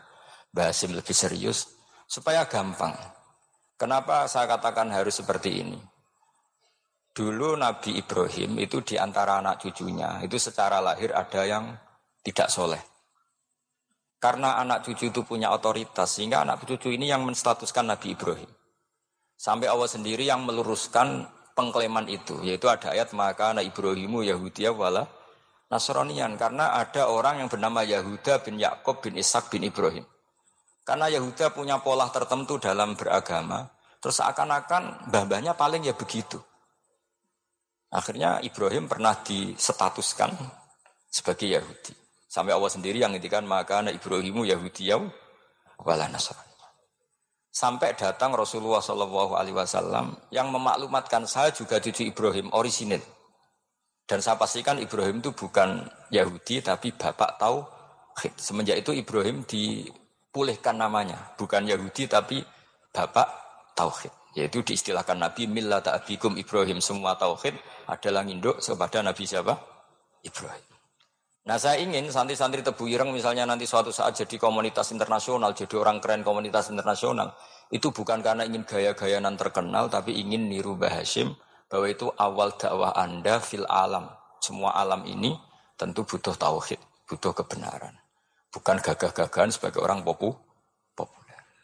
bahasim 0.55 0.95
lebih 0.95 1.13
serius 1.13 1.67
supaya 2.07 2.47
gampang. 2.47 2.95
Kenapa 3.75 4.31
saya 4.31 4.47
katakan 4.55 4.91
harus 4.95 5.19
seperti 5.19 5.67
ini? 5.67 5.79
Dulu 7.19 7.59
Nabi 7.59 7.99
Ibrahim 7.99 8.63
itu 8.63 8.79
di 8.87 8.95
antara 8.95 9.43
anak 9.43 9.59
cucunya, 9.59 10.23
itu 10.23 10.39
secara 10.39 10.79
lahir 10.79 11.11
ada 11.11 11.43
yang 11.43 11.75
tidak 12.23 12.47
soleh. 12.47 12.79
Karena 14.23 14.55
anak 14.63 14.87
cucu 14.87 15.11
itu 15.11 15.27
punya 15.27 15.51
otoritas, 15.51 16.15
sehingga 16.15 16.47
anak 16.47 16.63
cucu 16.63 16.95
ini 16.95 17.11
yang 17.11 17.27
menstatuskan 17.27 17.91
Nabi 17.91 18.15
Ibrahim. 18.15 18.47
Sampai 19.35 19.67
Allah 19.67 19.91
sendiri 19.91 20.31
yang 20.31 20.47
meluruskan 20.47 21.27
pengklaiman 21.59 22.07
itu, 22.07 22.39
yaitu 22.47 22.71
ada 22.71 22.95
ayat 22.95 23.11
maka 23.19 23.51
anak 23.51 23.67
Ibrahimu 23.67 24.23
Yahudiyah 24.23 24.71
wala 24.79 25.11
Nasronian. 25.75 26.39
Karena 26.39 26.79
ada 26.79 27.11
orang 27.11 27.43
yang 27.43 27.51
bernama 27.51 27.83
Yahuda 27.83 28.47
bin 28.47 28.63
Yakob 28.63 29.03
bin 29.03 29.19
Ishak 29.19 29.51
bin 29.51 29.67
Ibrahim. 29.67 30.07
Karena 30.87 31.11
Yahuda 31.11 31.51
punya 31.51 31.83
pola 31.83 32.07
tertentu 32.15 32.63
dalam 32.63 32.95
beragama, 32.95 33.67
terus 33.99 34.23
seakan-akan 34.23 35.11
mbah-mbahnya 35.11 35.59
paling 35.59 35.83
ya 35.83 35.99
begitu. 35.99 36.39
Akhirnya 37.89 38.45
Ibrahim 38.45 38.85
pernah 38.85 39.17
disetatuskan 39.17 40.37
sebagai 41.09 41.49
Yahudi. 41.49 41.97
Sampai 42.29 42.53
Allah 42.53 42.69
sendiri 42.69 43.01
yang 43.01 43.17
ngintikan 43.17 43.49
maka 43.49 43.81
anak 43.81 43.97
Ibrahimu 43.97 44.45
Yahudiyah 44.45 45.01
wala 45.81 46.07
Nasrani. 46.13 46.49
Sampai 47.49 47.97
datang 47.97 48.37
Rasulullah 48.37 48.85
Wasallam 48.85 50.15
yang 50.29 50.53
memaklumatkan 50.53 51.25
saya 51.25 51.51
juga 51.51 51.81
cucu 51.81 52.07
Ibrahim 52.07 52.53
orisinil. 52.53 53.01
Dan 54.05 54.21
saya 54.21 54.37
pastikan 54.37 54.77
Ibrahim 54.77 55.25
itu 55.25 55.33
bukan 55.33 55.89
Yahudi 56.13 56.61
tapi 56.61 56.93
bapak 56.93 57.41
tahu. 57.41 57.65
Semenjak 58.37 58.85
itu 58.85 58.93
Ibrahim 58.93 59.43
dipulihkan 59.43 60.77
namanya, 60.77 61.35
bukan 61.41 61.65
Yahudi 61.65 62.05
tapi 62.07 62.45
bapak 62.93 63.27
tauhid. 63.73 64.13
Yaitu 64.39 64.63
diistilahkan 64.63 65.19
Nabi 65.19 65.51
millata 65.51 65.99
abikum 65.99 66.39
Ibrahim 66.39 66.79
semua 66.79 67.19
tauhid 67.19 67.59
adalah 67.91 68.23
induk 68.23 68.63
kepada 68.63 69.03
Nabi 69.03 69.27
siapa? 69.27 69.59
Ibrahim. 70.23 70.79
Nah 71.49 71.59
saya 71.59 71.83
ingin 71.83 72.07
santri-santri 72.07 72.63
Tebu 72.63 72.87
Ireng 72.87 73.11
misalnya 73.11 73.49
nanti 73.49 73.67
suatu 73.67 73.91
saat 73.91 74.15
jadi 74.15 74.39
komunitas 74.39 74.95
internasional, 74.95 75.57
jadi 75.59 75.75
orang 75.81 75.99
keren 75.99 76.23
komunitas 76.23 76.71
internasional, 76.71 77.35
itu 77.75 77.91
bukan 77.91 78.23
karena 78.23 78.47
ingin 78.47 78.63
gaya-gayanan 78.63 79.35
terkenal, 79.35 79.91
tapi 79.91 80.15
ingin 80.15 80.47
niru 80.47 80.79
Hashim 80.79 81.35
bahwa 81.67 81.87
itu 81.91 82.07
awal 82.15 82.55
dakwah 82.55 82.95
Anda 82.95 83.43
fil 83.43 83.67
alam. 83.67 84.07
Semua 84.39 84.77
alam 84.77 85.03
ini 85.03 85.35
tentu 85.75 86.07
butuh 86.07 86.37
tauhid, 86.39 86.79
butuh 87.11 87.35
kebenaran. 87.35 87.97
Bukan 88.55 88.79
gagah-gagahan 88.79 89.51
sebagai 89.51 89.83
orang 89.83 90.07
popu, 90.07 90.31
populer. 90.31 90.48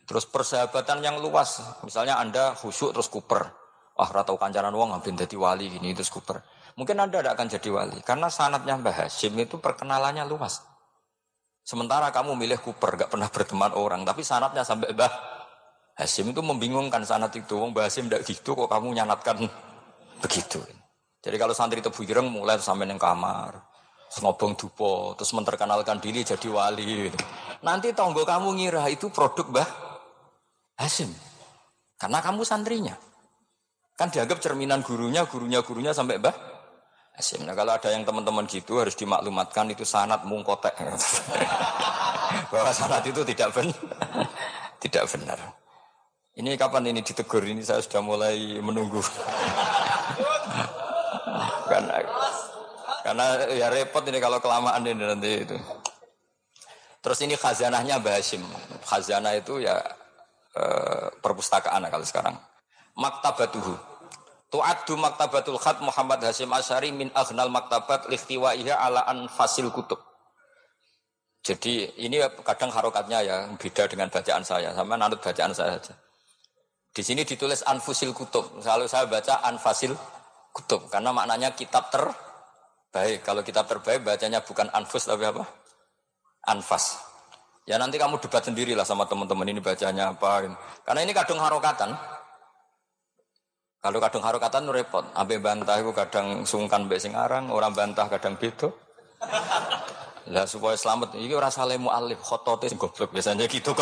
Terus 0.04 0.28
persahabatan 0.28 1.00
yang 1.00 1.16
luas, 1.16 1.64
misalnya 1.80 2.20
Anda 2.20 2.52
khusyuk 2.52 2.92
terus 2.92 3.08
kuper. 3.08 3.48
Wah, 3.94 4.10
ratau 4.10 4.36
kancanan 4.36 4.74
uang 4.74 4.92
ngambil 4.92 5.24
jadi 5.24 5.36
wali 5.38 5.70
gini 5.72 5.96
terus 5.96 6.12
kuper. 6.12 6.44
Mungkin 6.74 6.98
Anda 6.98 7.22
tidak 7.22 7.32
akan 7.38 7.46
jadi 7.48 7.68
wali. 7.70 7.98
Karena 8.04 8.28
sanatnya 8.28 8.74
Mbah 8.76 9.06
Hashim 9.06 9.32
itu 9.38 9.56
perkenalannya 9.62 10.26
luas. 10.26 10.60
Sementara 11.64 12.12
kamu 12.12 12.36
milih 12.36 12.60
Cooper, 12.60 13.00
gak 13.00 13.08
pernah 13.08 13.30
berteman 13.32 13.72
orang. 13.72 14.04
Tapi 14.04 14.20
sanatnya 14.20 14.66
sampai 14.66 14.92
Mbah 14.92 15.12
Hashim 15.96 16.34
itu 16.34 16.42
membingungkan 16.44 17.00
sanat 17.06 17.32
itu. 17.38 17.56
Mbah 17.56 17.88
Hashim 17.88 18.10
tidak 18.10 18.26
gitu 18.26 18.52
kok 18.52 18.68
kamu 18.68 18.92
nyanatkan 18.92 19.40
begitu. 20.20 20.60
Jadi 21.24 21.36
kalau 21.40 21.56
santri 21.56 21.80
itu 21.80 21.88
Ireng 22.04 22.28
mulai 22.28 22.60
sampai 22.60 22.84
neng 22.84 23.00
kamar. 23.00 23.56
Ngobong 24.14 24.54
dupo, 24.54 25.18
terus 25.18 25.34
menterkenalkan 25.34 25.98
diri 25.98 26.22
jadi 26.22 26.46
wali. 26.46 27.10
Nanti 27.66 27.90
tonggo 27.90 28.22
kamu 28.22 28.54
ngira 28.60 28.86
itu 28.86 29.10
produk 29.10 29.50
Mbah 29.50 29.83
Hashim. 30.78 31.10
Karena 31.98 32.18
kamu 32.20 32.42
santrinya. 32.42 32.94
Kan 33.94 34.10
dianggap 34.10 34.42
cerminan 34.42 34.82
gurunya, 34.82 35.22
gurunya, 35.24 35.62
gurunya 35.62 35.94
sampai 35.94 36.18
Mbah 36.18 36.34
Asim. 37.14 37.46
Nah, 37.46 37.54
kalau 37.54 37.78
ada 37.78 37.94
yang 37.94 38.02
teman-teman 38.02 38.42
gitu 38.50 38.82
harus 38.82 38.98
dimaklumatkan 38.98 39.70
itu 39.70 39.86
sanat 39.86 40.26
mungkotek. 40.26 40.74
Bahwa 42.50 42.74
sanat 42.74 43.06
itu 43.06 43.22
tidak 43.22 43.54
benar. 43.54 43.78
tidak 44.82 45.06
benar. 45.14 45.38
Ini 46.34 46.58
kapan 46.58 46.90
ini 46.90 47.06
ditegur? 47.06 47.46
Ini 47.46 47.62
saya 47.62 47.78
sudah 47.78 48.02
mulai 48.02 48.58
menunggu. 48.58 48.98
karena 51.70 52.02
karena 53.06 53.24
ya 53.54 53.70
repot 53.70 54.02
ini 54.10 54.18
kalau 54.18 54.42
kelamaan 54.42 54.82
ini 54.82 55.06
nanti 55.06 55.46
itu. 55.46 55.54
Terus 56.98 57.18
ini 57.22 57.38
khazanahnya 57.38 58.02
Basim. 58.02 58.42
Khazanah 58.82 59.38
itu 59.38 59.62
ya 59.62 59.78
eh, 60.54 61.08
perpustakaan 61.18 61.86
kalau 61.90 62.06
sekarang. 62.06 62.36
Maktabatuhu 62.94 63.94
Tu'addu 64.54 64.94
maktabatul 64.94 65.58
khat 65.58 65.82
Muhammad 65.82 66.22
Hasim 66.22 66.46
Asyari 66.54 66.94
min 66.94 67.10
aghnal 67.10 67.50
maktabat 67.50 68.06
likhtiwaiha 68.06 68.78
ala 68.78 69.02
anfasil 69.10 69.66
kutub. 69.74 69.98
Jadi 71.42 71.90
ini 71.98 72.22
kadang 72.46 72.70
harokatnya 72.70 73.18
ya 73.26 73.36
beda 73.58 73.90
dengan 73.90 74.06
bacaan 74.14 74.46
saya. 74.46 74.70
Sama 74.70 74.94
nanut 74.94 75.18
bacaan 75.18 75.50
saya 75.50 75.74
saja. 75.74 75.98
Di 76.94 77.02
sini 77.02 77.26
ditulis 77.26 77.66
anfusil 77.66 78.14
kutub. 78.14 78.62
Selalu 78.62 78.86
saya 78.86 79.10
baca 79.10 79.42
anfasil 79.42 79.90
kutub. 80.54 80.86
Karena 80.86 81.10
maknanya 81.10 81.50
kitab 81.58 81.90
terbaik. 81.90 83.26
Kalau 83.26 83.42
kitab 83.42 83.66
terbaik 83.66 84.06
bacanya 84.06 84.38
bukan 84.38 84.70
anfus 84.70 85.10
tapi 85.10 85.26
apa? 85.26 85.42
Anfas. 86.46 86.94
Ya 87.64 87.80
nanti 87.80 87.96
kamu 87.96 88.20
debat 88.20 88.44
sendirilah 88.44 88.84
sama 88.84 89.08
teman-teman 89.08 89.48
ini 89.48 89.60
bacanya 89.64 90.12
apa. 90.12 90.44
Karena 90.84 91.00
ini 91.00 91.16
kadang 91.16 91.40
harokatan. 91.40 91.96
Kalau 93.84 94.00
kadang 94.00 94.24
harokatan 94.24 94.64
repot, 94.72 95.04
abe 95.12 95.36
bantah 95.40 95.76
itu 95.76 95.92
kadang 95.92 96.48
sungkan 96.48 96.88
mbek 96.88 97.00
sing 97.00 97.12
aran, 97.12 97.52
orang 97.52 97.76
bantah 97.76 98.08
kadang 98.08 98.32
beda. 98.40 98.72
Lah 100.32 100.48
supaya 100.48 100.72
selamat, 100.72 101.20
ini 101.20 101.36
orang 101.36 101.52
saleh 101.52 101.76
mu'alif, 101.76 102.16
khotote 102.24 102.72
sing 102.72 102.80
goblok 102.80 103.12
biasanya 103.12 103.44
gitu 103.44 103.76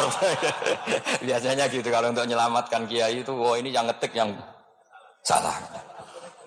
biasanya 1.26 1.70
gitu 1.70 1.86
kalau 1.86 2.10
untuk 2.10 2.26
menyelamatkan 2.26 2.90
kiai 2.90 3.22
itu, 3.22 3.30
wah 3.30 3.54
ini 3.54 3.70
yang 3.70 3.86
ngetik 3.86 4.10
yang 4.10 4.34
salah. 5.22 5.54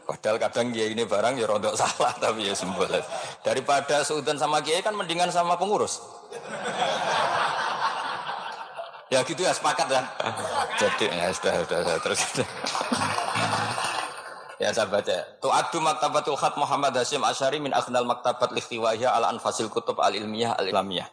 Padahal 0.04 0.36
kadang 0.36 0.76
kiai 0.76 0.91
ini 0.91 1.08
barang 1.08 1.39
ya 1.39 1.48
rontok 1.48 1.80
salah 1.82 2.12
tapi 2.19 2.52
ya 2.52 2.54
sembol. 2.54 2.91
Daripada 3.39 4.04
sultan 4.04 4.36
sama 4.36 4.60
kiai 4.60 4.84
kan 4.84 5.00
mendingan 5.00 5.32
sama 5.32 5.56
pengurus. 5.56 6.04
Ya 9.10 9.20
gitu 9.26 9.41
ya 9.41 9.54
sepakat 9.54 9.88
ya. 9.89 10.02
Jadi 10.82 11.06
ya 11.12 11.30
sudah 11.34 11.54
sudah, 11.65 11.80
sudah 11.84 11.98
terus. 12.02 12.22
Ya 14.56 14.72
saya 14.72 14.88
baca. 14.88 15.20
Tu'addu 15.44 15.84
maktabatul 15.84 16.39
khat 16.39 16.56
Muhammad 16.56 16.96
Hashim 16.96 17.20
Asyari 17.28 17.60
min 17.60 17.76
akhnal 17.76 18.08
maktabat 18.08 18.56
likhtiwahya 18.56 19.12
ala 19.12 19.28
anfasil 19.28 19.68
kutub 19.68 20.00
al 20.00 20.15
ilmiyah 20.15 20.56
al 20.56 20.72
ilmiyah. 20.72 21.12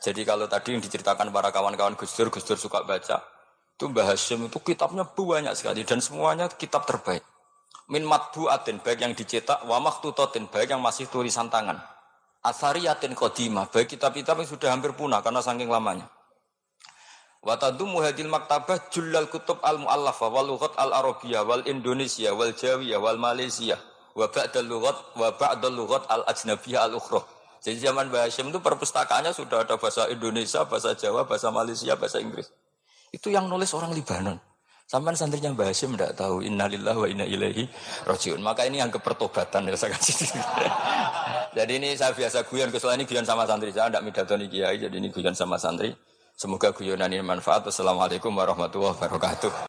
Jadi 0.00 0.24
kalau 0.24 0.48
tadi 0.48 0.72
yang 0.72 0.80
diceritakan 0.80 1.28
para 1.28 1.52
kawan-kawan 1.52 1.92
Gus 1.92 2.16
Dur, 2.16 2.32
Gus 2.32 2.48
Dur 2.48 2.56
suka 2.56 2.80
baca. 2.88 3.20
Itu 3.76 3.92
Mbah 3.92 4.16
Hashim 4.16 4.48
itu 4.48 4.56
kitabnya 4.64 5.04
banyak 5.04 5.52
sekali 5.52 5.84
dan 5.84 6.00
semuanya 6.00 6.48
kitab 6.48 6.88
terbaik. 6.88 7.20
Min 7.92 8.08
matbu'atin 8.08 8.80
baik 8.80 9.04
yang 9.04 9.12
dicetak 9.12 9.60
wa 9.68 9.76
maktutotin 9.76 10.48
baik 10.48 10.72
yang 10.72 10.80
masih 10.80 11.04
tulisan 11.12 11.52
tangan. 11.52 11.76
Asariyatin 12.40 13.12
kodimah 13.12 13.68
baik 13.68 13.92
kitab-kitab 13.92 14.40
yang 14.40 14.48
sudah 14.48 14.68
hampir 14.72 14.96
punah 14.96 15.20
karena 15.20 15.44
saking 15.44 15.68
lamanya. 15.68 16.08
Wa 17.40 17.56
tadummu 17.56 18.04
hadil 18.04 18.28
maktabah 18.28 18.92
jullal 18.92 19.24
kutub 19.32 19.64
al 19.64 19.80
muallafa 19.80 20.28
wal 20.28 20.44
lughat 20.44 20.76
al 20.76 20.92
arabiyah 20.92 21.40
wal 21.40 21.64
indonesia 21.64 22.36
wal 22.36 22.52
jawiyah 22.52 23.00
wal 23.00 23.16
malaysia 23.16 23.80
wa 24.12 24.28
ba'dal 24.28 24.68
lughat 24.68 24.96
wa 25.16 25.32
ba'dal 25.32 25.72
lughat 25.72 26.04
al 26.12 26.20
ajnabiyah 26.28 26.84
al 26.84 27.00
ukhra. 27.00 27.24
Jadi 27.60 27.76
zaman 27.80 28.08
Mbah 28.08 28.28
Hashim 28.28 28.48
itu 28.48 28.60
perpustakaannya 28.60 29.36
sudah 29.36 29.68
ada 29.68 29.76
bahasa 29.76 30.08
Indonesia, 30.08 30.64
bahasa 30.64 30.96
Jawa, 30.96 31.28
bahasa 31.28 31.52
Malaysia, 31.52 31.92
bahasa 31.92 32.16
Inggris. 32.16 32.48
Itu 33.12 33.28
yang 33.28 33.52
nulis 33.52 33.76
orang 33.76 33.92
Libanon. 33.92 34.40
Sampai 34.88 35.12
santrinya 35.12 35.52
Mbah 35.52 35.68
Hashim 35.68 35.92
tidak 35.92 36.16
tahu 36.16 36.40
innalillah 36.40 36.96
wa 36.96 37.04
inna 37.04 37.28
ilaihi 37.28 37.68
rajiun. 38.08 38.40
Maka 38.40 38.64
ini 38.64 38.80
yang 38.80 38.88
kepertobatan 38.88 39.68
ya 39.68 39.76
saya 39.76 39.92
kasih. 39.92 40.28
jadi 41.56 41.72
ini 41.76 41.96
saya 42.00 42.16
biasa 42.16 42.48
guyon, 42.48 42.72
kesulitan 42.72 43.00
ini 43.00 43.04
guyon 43.04 43.28
sama 43.28 43.44
santri. 43.44 43.72
Saya 43.76 43.92
tidak 43.92 44.08
midatoni 44.08 44.48
kiai, 44.48 44.76
jadi 44.80 44.96
ini 44.96 45.12
guyon 45.12 45.36
sama 45.36 45.60
santri. 45.60 45.92
Semoga 46.40 46.72
guyonan 46.72 47.12
ini 47.12 47.20
manfaat. 47.20 47.68
Assalamualaikum 47.68 48.32
warahmatullahi 48.32 48.96
wabarakatuh. 48.96 49.52